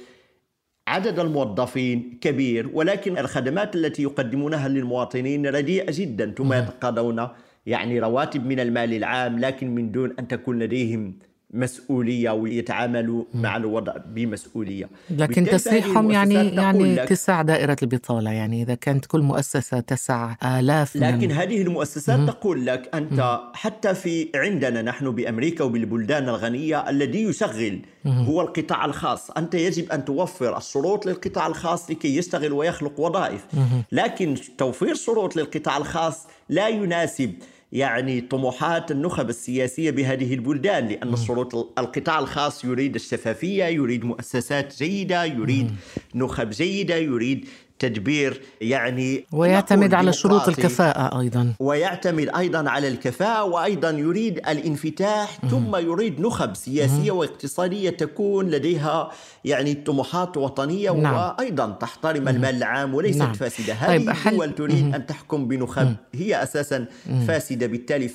عدد 0.88 1.18
الموظفين 1.18 2.18
كبير 2.20 2.70
ولكن 2.72 3.18
الخدمات 3.18 3.74
التي 3.76 4.02
يقدمونها 4.02 4.68
للمواطنين 4.68 5.46
رديئة 5.46 5.86
جدا 5.88 6.34
ثم 6.38 6.52
يتقاضون 6.52 7.28
يعني 7.66 8.00
رواتب 8.00 8.46
من 8.46 8.60
المال 8.60 8.94
العام 8.94 9.38
لكن 9.38 9.74
من 9.74 9.92
دون 9.92 10.14
أن 10.18 10.28
تكون 10.28 10.58
لديهم 10.58 11.18
مسؤولية 11.54 12.30
ويتعاملوا 12.30 13.24
مع 13.34 13.56
الوضع 13.56 13.96
بمسؤولية 14.06 14.88
لكن 15.10 15.44
تسريحهم 15.44 16.10
يعني 16.10 16.34
يعني 16.34 17.06
تسع 17.06 17.42
دائرة 17.42 17.76
البطالة 17.82 18.30
يعني 18.30 18.62
إذا 18.62 18.74
كانت 18.74 19.06
كل 19.06 19.20
مؤسسة 19.20 19.80
تسع 19.80 20.34
آلاف 20.42 20.96
لكن 20.96 21.28
من... 21.28 21.32
هذه 21.32 21.62
المؤسسات 21.62 22.18
مم. 22.18 22.26
تقول 22.26 22.66
لك 22.66 22.90
أنت 22.94 23.20
مم. 23.20 23.52
حتى 23.54 23.94
في 23.94 24.28
عندنا 24.34 24.82
نحن 24.82 25.10
بأمريكا 25.10 25.64
وبالبلدان 25.64 26.28
الغنية 26.28 26.90
الذي 26.90 27.22
يشغل 27.22 27.80
مم. 28.04 28.24
هو 28.24 28.40
القطاع 28.40 28.84
الخاص 28.84 29.30
أنت 29.30 29.54
يجب 29.54 29.92
أن 29.92 30.04
توفر 30.04 30.56
الشروط 30.56 31.06
للقطاع 31.06 31.46
الخاص 31.46 31.90
لكي 31.90 32.16
يشتغل 32.16 32.52
ويخلق 32.52 33.00
وظائف 33.00 33.46
لكن 33.92 34.34
توفير 34.58 34.94
شروط 34.94 35.36
للقطاع 35.36 35.76
الخاص 35.76 36.26
لا 36.48 36.68
يناسب 36.68 37.32
يعني 37.74 38.20
طموحات 38.20 38.90
النخب 38.90 39.28
السياسية 39.28 39.90
بهذه 39.90 40.34
البلدان 40.34 40.88
لأن 40.88 41.14
الشروط 41.14 41.54
القطاع 41.78 42.18
الخاص 42.18 42.64
يريد 42.64 42.94
الشفافية 42.94 43.64
يريد 43.64 44.04
مؤسسات 44.04 44.76
جيدة 44.78 45.24
يريد 45.24 45.70
نخب 46.14 46.50
جيدة 46.50 46.96
يريد 46.96 47.48
تدبير 47.78 48.40
يعني 48.60 49.26
ويعتمد 49.32 49.94
على 49.94 50.12
شروط 50.12 50.48
الكفاءة 50.48 51.20
أيضا. 51.20 51.52
ويعتمد 51.60 52.28
أيضا 52.36 52.70
على 52.70 52.88
الكفاءة 52.88 53.44
وأيضا 53.44 53.90
يريد 53.90 54.38
الانفتاح 54.38 55.38
ثم 55.50 55.76
يريد 55.76 56.20
نخب 56.20 56.54
سياسية 56.54 57.10
واقتصادية 57.12 57.90
تكون 57.90 58.50
لديها 58.50 59.10
يعني 59.44 59.74
طموحات 59.74 60.36
وطنية 60.36 60.90
نعم. 60.90 61.14
وأيضا 61.14 61.70
تحترم 61.70 62.28
المال 62.28 62.56
العام 62.56 62.94
وليست 62.94 63.18
نعم. 63.18 63.32
فاسدة. 63.32 63.72
هذه 63.74 64.06
طيب 64.06 64.10
الدول 64.26 64.54
تريد 64.54 64.94
أن 64.94 65.06
تحكم 65.06 65.48
بنخب؟ 65.48 65.94
هي 66.14 66.42
أساسا 66.42 66.86
فاسدة 67.28 67.66
بالتالي 67.66 68.08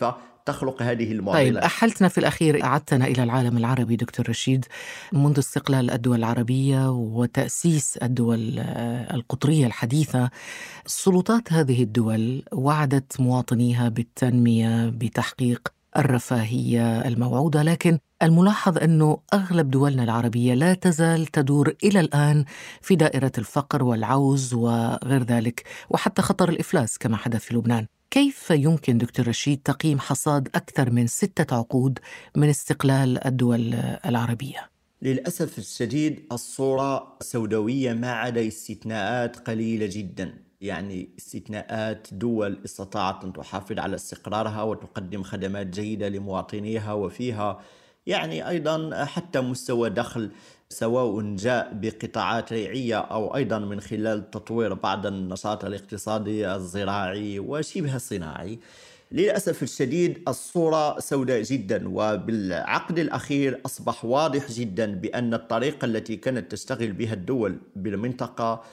تخلق 0.51 0.81
هذه 0.81 1.12
المعضلات. 1.12 1.45
طيب 1.45 1.57
أحلتنا 1.57 2.07
في 2.07 2.17
الأخير 2.17 2.63
أعدتنا 2.63 3.05
إلى 3.07 3.23
العالم 3.23 3.57
العربي 3.57 3.95
دكتور 3.95 4.29
رشيد. 4.29 4.65
منذ 5.13 5.39
استقلال 5.39 5.91
الدول 5.91 6.17
العربية 6.17 6.89
وتأسيس 6.91 7.97
الدول 7.97 8.59
آه، 8.59 9.13
القطرية 9.15 9.65
الحديثة 9.65 10.29
سلطات 10.85 11.53
هذه 11.53 11.83
الدول 11.83 12.43
وعدت 12.51 13.19
مواطنيها 13.21 13.89
بالتنمية 13.89 14.89
بتحقيق 14.89 15.78
الرفاهية 15.97 17.08
الموعودة 17.08 17.63
لكن 17.63 17.99
الملاحظ 18.23 18.78
أنه 18.78 19.17
أغلب 19.34 19.71
دولنا 19.71 20.04
العربية 20.04 20.54
لا 20.54 20.73
تزال 20.73 21.25
تدور 21.28 21.73
إلى 21.84 21.99
الآن 21.99 22.45
في 22.82 22.95
دائرة 22.95 23.32
الفقر 23.38 23.84
والعوز 23.84 24.54
وغير 24.54 25.23
ذلك 25.23 25.63
وحتى 25.89 26.21
خطر 26.21 26.49
الإفلاس 26.49 26.97
كما 26.97 27.17
حدث 27.17 27.41
في 27.41 27.56
لبنان. 27.56 27.86
كيف 28.12 28.49
يمكن 28.52 28.97
دكتور 28.97 29.28
رشيد 29.28 29.62
تقييم 29.65 29.99
حصاد 29.99 30.47
أكثر 30.56 30.91
من 30.91 31.08
ستة 31.08 31.56
عقود 31.56 31.99
من 32.36 32.49
استقلال 32.49 33.28
الدول 33.28 33.73
العربية؟ 34.06 34.69
للأسف 35.02 35.58
الشديد 35.58 36.25
الصورة 36.32 37.17
سوداوية 37.21 37.93
ما 37.93 38.12
عدا 38.12 38.47
استثناءات 38.47 39.36
قليلة 39.36 39.89
جدا 39.91 40.48
يعني 40.61 41.09
استثناءات 41.17 42.07
دول 42.11 42.59
استطاعت 42.65 43.23
أن 43.23 43.33
تحافظ 43.33 43.79
على 43.79 43.95
استقرارها 43.95 44.63
وتقدم 44.63 45.23
خدمات 45.23 45.67
جيدة 45.67 46.09
لمواطنيها 46.09 46.93
وفيها 46.93 47.61
يعني 48.07 48.49
أيضا 48.49 49.05
حتى 49.05 49.41
مستوى 49.41 49.89
دخل 49.89 50.31
سواء 50.69 51.35
جاء 51.35 51.69
بقطاعات 51.73 52.53
ريعية 52.53 52.97
أو 52.97 53.35
أيضا 53.35 53.59
من 53.59 53.81
خلال 53.81 54.31
تطوير 54.31 54.73
بعض 54.73 55.05
النشاط 55.05 55.65
الاقتصادي 55.65 56.55
الزراعي 56.55 57.39
وشبه 57.39 57.95
الصناعي. 57.95 58.59
للأسف 59.11 59.63
الشديد 59.63 60.23
الصورة 60.27 60.99
سوداء 60.99 61.41
جدا 61.41 61.89
وبالعقد 61.89 62.99
الأخير 62.99 63.61
أصبح 63.65 64.05
واضح 64.05 64.51
جدا 64.51 64.95
بأن 64.95 65.33
الطريقة 65.33 65.85
التي 65.85 66.15
كانت 66.15 66.51
تشتغل 66.51 66.91
بها 66.91 67.13
الدول 67.13 67.57
بالمنطقة 67.75 68.63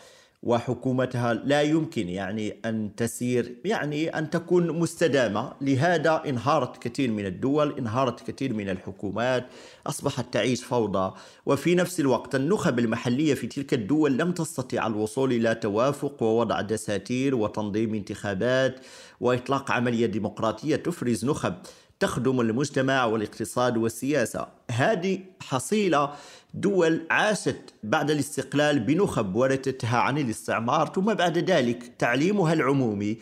وحكومتها 0.42 1.34
لا 1.34 1.62
يمكن 1.62 2.08
يعني 2.08 2.56
أن 2.64 2.90
تسير 2.96 3.56
يعني 3.64 4.08
أن 4.08 4.30
تكون 4.30 4.78
مستدامة، 4.78 5.52
لهذا 5.60 6.22
انهارت 6.26 6.82
كثير 6.82 7.10
من 7.10 7.26
الدول، 7.26 7.78
انهارت 7.78 8.30
كثير 8.30 8.54
من 8.54 8.68
الحكومات، 8.68 9.46
أصبحت 9.86 10.34
تعيش 10.34 10.64
فوضى، 10.64 11.14
وفي 11.46 11.74
نفس 11.74 12.00
الوقت 12.00 12.34
النخب 12.34 12.78
المحلية 12.78 13.34
في 13.34 13.46
تلك 13.46 13.74
الدول 13.74 14.18
لم 14.18 14.32
تستطع 14.32 14.86
الوصول 14.86 15.32
إلى 15.32 15.54
توافق 15.54 16.22
ووضع 16.22 16.60
دساتير 16.60 17.34
وتنظيم 17.34 17.94
انتخابات 17.94 18.80
وإطلاق 19.20 19.70
عملية 19.70 20.06
ديمقراطية 20.06 20.76
تفرز 20.76 21.24
نخب 21.24 21.54
تخدم 22.00 22.40
المجتمع 22.40 23.04
والاقتصاد 23.04 23.76
والسياسة، 23.76 24.48
هذه 24.70 25.18
حصيلة 25.40 26.12
دول 26.56 27.06
عاشت 27.10 27.74
بعد 27.82 28.10
الاستقلال 28.10 28.80
بنخب 28.80 29.36
ورثتها 29.36 29.98
عن 29.98 30.18
الاستعمار 30.18 30.92
ثم 30.94 31.14
بعد 31.14 31.38
ذلك 31.38 31.92
تعليمها 31.98 32.52
العمومي 32.52 33.18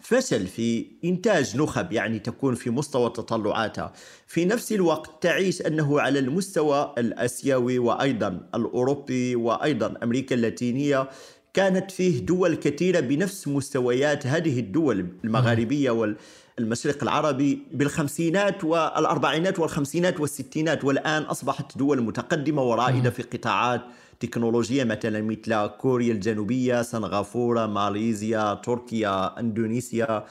فشل 0.00 0.46
في 0.46 0.86
إنتاج 1.04 1.56
نخب 1.56 1.92
يعني 1.92 2.18
تكون 2.18 2.54
في 2.54 2.70
مستوى 2.70 3.10
تطلعاتها. 3.10 3.92
في 4.26 4.44
نفس 4.44 4.72
الوقت 4.72 5.22
تعيش 5.22 5.62
أنه 5.62 6.00
على 6.00 6.18
المستوى 6.18 6.94
الأسيوي 6.98 7.78
وأيضا 7.78 8.48
الأوروبي 8.54 9.36
وأيضا 9.36 9.94
أمريكا 10.02 10.34
اللاتينية 10.34 11.08
كانت 11.54 11.90
فيه 11.90 12.20
دول 12.20 12.54
كثيرة 12.54 13.00
بنفس 13.00 13.48
مستويات 13.48 14.26
هذه 14.26 14.60
الدول 14.60 15.06
المغاربية 15.24 15.90
وال 15.90 16.16
المشرق 16.58 17.02
العربي 17.02 17.58
بالخمسينات 17.72 18.64
والأربعينات 18.64 19.58
والخمسينات 19.58 20.20
والستينات 20.20 20.84
والآن 20.84 21.22
أصبحت 21.22 21.78
دول 21.78 22.02
متقدمة 22.02 22.62
ورائدة 22.62 23.10
في 23.10 23.22
قطاعات 23.22 23.80
تكنولوجية 24.20 24.84
مثلا 24.84 25.22
مثل 25.22 25.66
كوريا 25.66 26.12
الجنوبية 26.12 26.82
سنغافورة 26.82 27.66
ماليزيا 27.66 28.54
تركيا 28.54 29.40
أندونيسيا. 29.40 30.24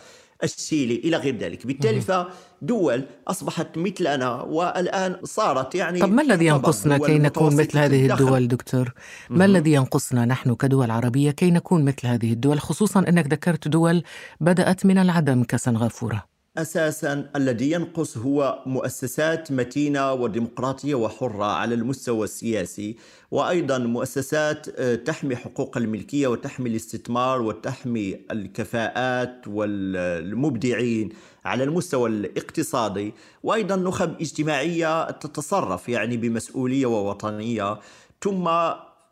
الشيلي 0.43 0.95
إلى 0.95 1.17
غير 1.17 1.37
ذلك. 1.37 1.67
بالتالي 1.67 2.01
فدول 2.01 3.03
أصبحت 3.27 3.77
مثلنا 3.77 4.41
والآن 4.41 5.15
صارت 5.23 5.75
يعني 5.75 5.99
طب 5.99 6.11
ما 6.11 6.21
الذي 6.21 6.45
ينقصنا 6.45 6.97
كي 6.97 7.19
نكون 7.19 7.55
مثل 7.55 7.77
هذه 7.77 8.11
الدول 8.11 8.47
دكتور؟ 8.47 8.93
ما 9.29 9.45
الذي 9.45 9.73
ينقصنا 9.73 10.25
نحن 10.25 10.55
كدول 10.55 10.91
عربية 10.91 11.31
كي 11.31 11.51
نكون 11.51 11.85
مثل 11.85 12.07
هذه 12.07 12.33
الدول 12.33 12.59
خصوصا 12.59 12.99
أنك 12.99 13.27
ذكرت 13.27 13.67
دول 13.67 14.03
بدأت 14.41 14.85
من 14.85 14.97
العدم 14.97 15.43
كسنغافورة؟ 15.43 16.32
أساسا 16.57 17.29
الذي 17.35 17.71
ينقص 17.71 18.17
هو 18.17 18.63
مؤسسات 18.65 19.51
متينة 19.51 20.13
وديمقراطية 20.13 20.95
وحرة 20.95 21.45
على 21.45 21.75
المستوى 21.75 22.23
السياسي 22.23 22.97
وأيضا 23.31 23.77
مؤسسات 23.77 24.67
آه، 24.79 24.95
تحمي 24.95 25.35
حقوق 25.35 25.77
الملكية 25.77 26.27
وتحمي 26.27 26.69
الاستثمار 26.69 27.41
وتحمي 27.41 28.19
الكفاءات 28.31 29.47
والمبدعين 29.47 31.09
على 31.45 31.63
المستوى 31.63 32.09
الاقتصادي. 32.09 33.13
وأيضا 33.43 33.75
نخب 33.75 34.21
اجتماعية 34.21 35.11
تتصرف 35.11 35.89
يعني 35.89 36.17
بمسؤولية 36.17 36.85
ووطنية. 36.85 37.79
ثم 38.21 38.49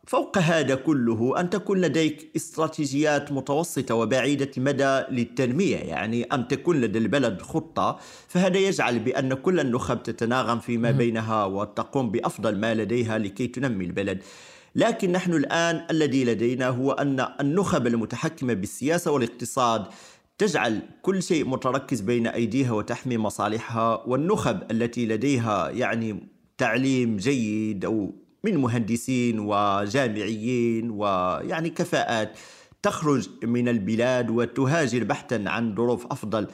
فوق 0.07 0.37
هذا 0.37 0.75
كله 0.75 1.39
أن 1.39 1.49
تكون 1.49 1.81
لديك 1.81 2.31
استراتيجيات 2.35 3.31
متوسطة 3.31 3.95
وبعيدة 3.95 4.51
المدى 4.57 5.01
للتنمية 5.09 5.77
يعني 5.77 6.23
أن 6.23 6.47
تكون 6.47 6.81
لدى 6.81 6.99
البلد 6.99 7.41
خطة 7.41 7.99
فهذا 8.27 8.57
يجعل 8.57 8.99
بأن 8.99 9.33
كل 9.33 9.59
النخب 9.59 10.03
تتناغم 10.03 10.59
فيما 10.59 10.91
بينها 10.91 11.45
وتقوم 11.45 12.11
بأفضل 12.11 12.57
ما 12.57 12.73
لديها 12.73 13.17
لكي 13.17 13.47
تنمي 13.47 13.85
البلد. 13.85 14.23
لكن 14.75 15.11
نحن 15.11 15.33
الآن 15.33 15.85
الذي 15.91 16.25
لدينا 16.25 16.67
هو 16.67 16.91
أن 16.91 17.27
النخب 17.39 17.87
المتحكمة 17.87 18.53
بالسياسة 18.53 19.11
والاقتصاد 19.11 19.85
تجعل 20.37 20.81
كل 21.01 21.23
شيء 21.23 21.47
متركز 21.47 22.01
بين 22.01 22.27
أيديها 22.27 22.71
وتحمي 22.71 23.17
مصالحها 23.17 24.03
والنخب 24.07 24.71
التي 24.71 25.05
لديها 25.05 25.69
يعني 25.69 26.27
تعليم 26.57 27.17
جيد 27.17 27.85
أو 27.85 28.11
من 28.43 28.57
مهندسين 28.57 29.39
وجامعيين 29.39 30.91
ويعني 30.91 31.69
كفاءات 31.69 32.37
تخرج 32.83 33.29
من 33.43 33.67
البلاد 33.67 34.29
وتهاجر 34.29 35.03
بحثا 35.03 35.43
عن 35.47 35.75
ظروف 35.75 36.05
أفضل 36.05 36.47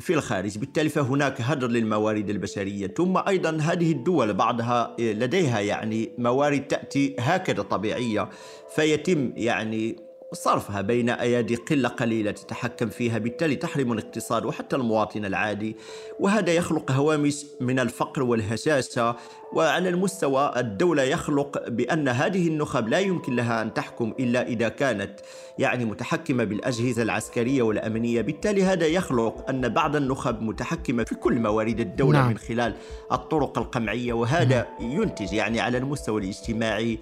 في 0.00 0.14
الخارج. 0.14 0.58
بالتالي 0.58 0.88
فهناك 0.88 1.40
هدر 1.40 1.68
للموارد 1.68 2.30
البشرية. 2.30 2.86
ثم 2.86 3.16
أيضا 3.28 3.56
هذه 3.56 3.92
الدول 3.92 4.34
بعضها 4.34 4.96
لديها 4.98 5.60
يعني 5.60 6.10
موارد 6.18 6.60
تأتي 6.68 7.16
هكذا 7.18 7.62
طبيعية 7.62 8.28
فيتم 8.74 9.32
يعني 9.36 10.09
صرفها 10.32 10.80
بين 10.80 11.10
أيادي 11.10 11.54
قلة 11.54 11.88
قليلة 11.88 12.30
تتحكم 12.30 12.88
فيها 12.88 13.18
بالتالي 13.18 13.56
تحرم 13.56 13.92
الاقتصاد 13.92 14.44
وحتى 14.44 14.76
المواطن 14.76 15.24
العادي. 15.24 15.76
وهذا 16.20 16.52
يخلق 16.52 16.90
هوامش 16.90 17.46
من 17.60 17.78
الفقر 17.78 18.22
والهشاشة 18.22 19.16
وعلى 19.52 19.88
المستوى 19.88 20.52
الدولة 20.56 21.02
يخلق 21.02 21.68
بأن 21.68 22.08
هذه 22.08 22.48
النخب 22.48 22.88
لا 22.88 22.98
يمكن 22.98 23.36
لها 23.36 23.62
أن 23.62 23.74
تحكم 23.74 24.14
إلا 24.20 24.46
إذا 24.46 24.68
كانت 24.68 25.20
يعني 25.58 25.84
متحكمة 25.84 26.44
بالأجهزة 26.44 27.02
العسكرية 27.02 27.62
والأمنية. 27.62 28.20
بالتالي 28.20 28.64
هذا 28.64 28.86
يخلق 28.86 29.48
أن 29.48 29.68
بعض 29.68 29.96
النخب 29.96 30.42
متحكمة 30.42 31.04
في 31.04 31.14
كل 31.14 31.40
موارد 31.40 31.80
الدولة 31.80 32.18
نعم. 32.18 32.28
من 32.28 32.38
خلال 32.38 32.74
الطرق 33.12 33.58
القمعية. 33.58 34.12
وهذا 34.12 34.66
ينتج 34.80 35.32
يعني 35.32 35.60
على 35.60 35.78
المستوى 35.78 36.20
الاجتماعي 36.20 36.98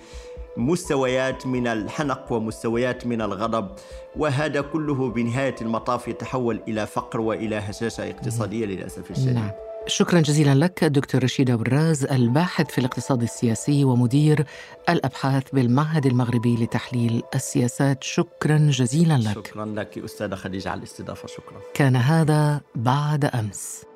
مستويات 0.58 1.46
من 1.46 1.66
الحنق 1.66 2.32
ومستويات 2.32 3.06
من 3.06 3.22
الغضب 3.22 3.68
وهذا 4.16 4.60
كله 4.60 5.10
بنهاية 5.10 5.54
المطاف 5.60 6.08
يتحول 6.08 6.60
إلى 6.68 6.86
فقر 6.86 7.20
وإلى 7.20 7.56
هشاشة 7.56 8.10
اقتصادية 8.10 8.66
للأسف 8.66 9.10
الشديد. 9.10 9.34
نعم. 9.34 9.50
شكرا 9.86 10.20
جزيلا 10.20 10.54
لك 10.54 10.84
دكتور 10.84 11.24
رشيد 11.24 11.50
أبو 11.50 11.62
الراز 11.62 12.04
الباحث 12.04 12.70
في 12.70 12.78
الاقتصاد 12.78 13.22
السياسي 13.22 13.84
ومدير 13.84 14.46
الأبحاث 14.88 15.42
بالمعهد 15.52 16.06
المغربي 16.06 16.56
لتحليل 16.56 17.22
السياسات. 17.34 18.04
شكرا 18.04 18.58
جزيلا 18.58 19.18
لك. 19.18 19.34
شكرا 19.34 19.66
لك 19.66 19.98
أستاذة 19.98 20.34
خديجة 20.34 20.70
على 20.70 20.78
الاستضافة 20.78 21.28
شكرا. 21.28 21.60
كان 21.74 21.96
هذا 21.96 22.60
بعد 22.74 23.24
أمس. 23.24 23.87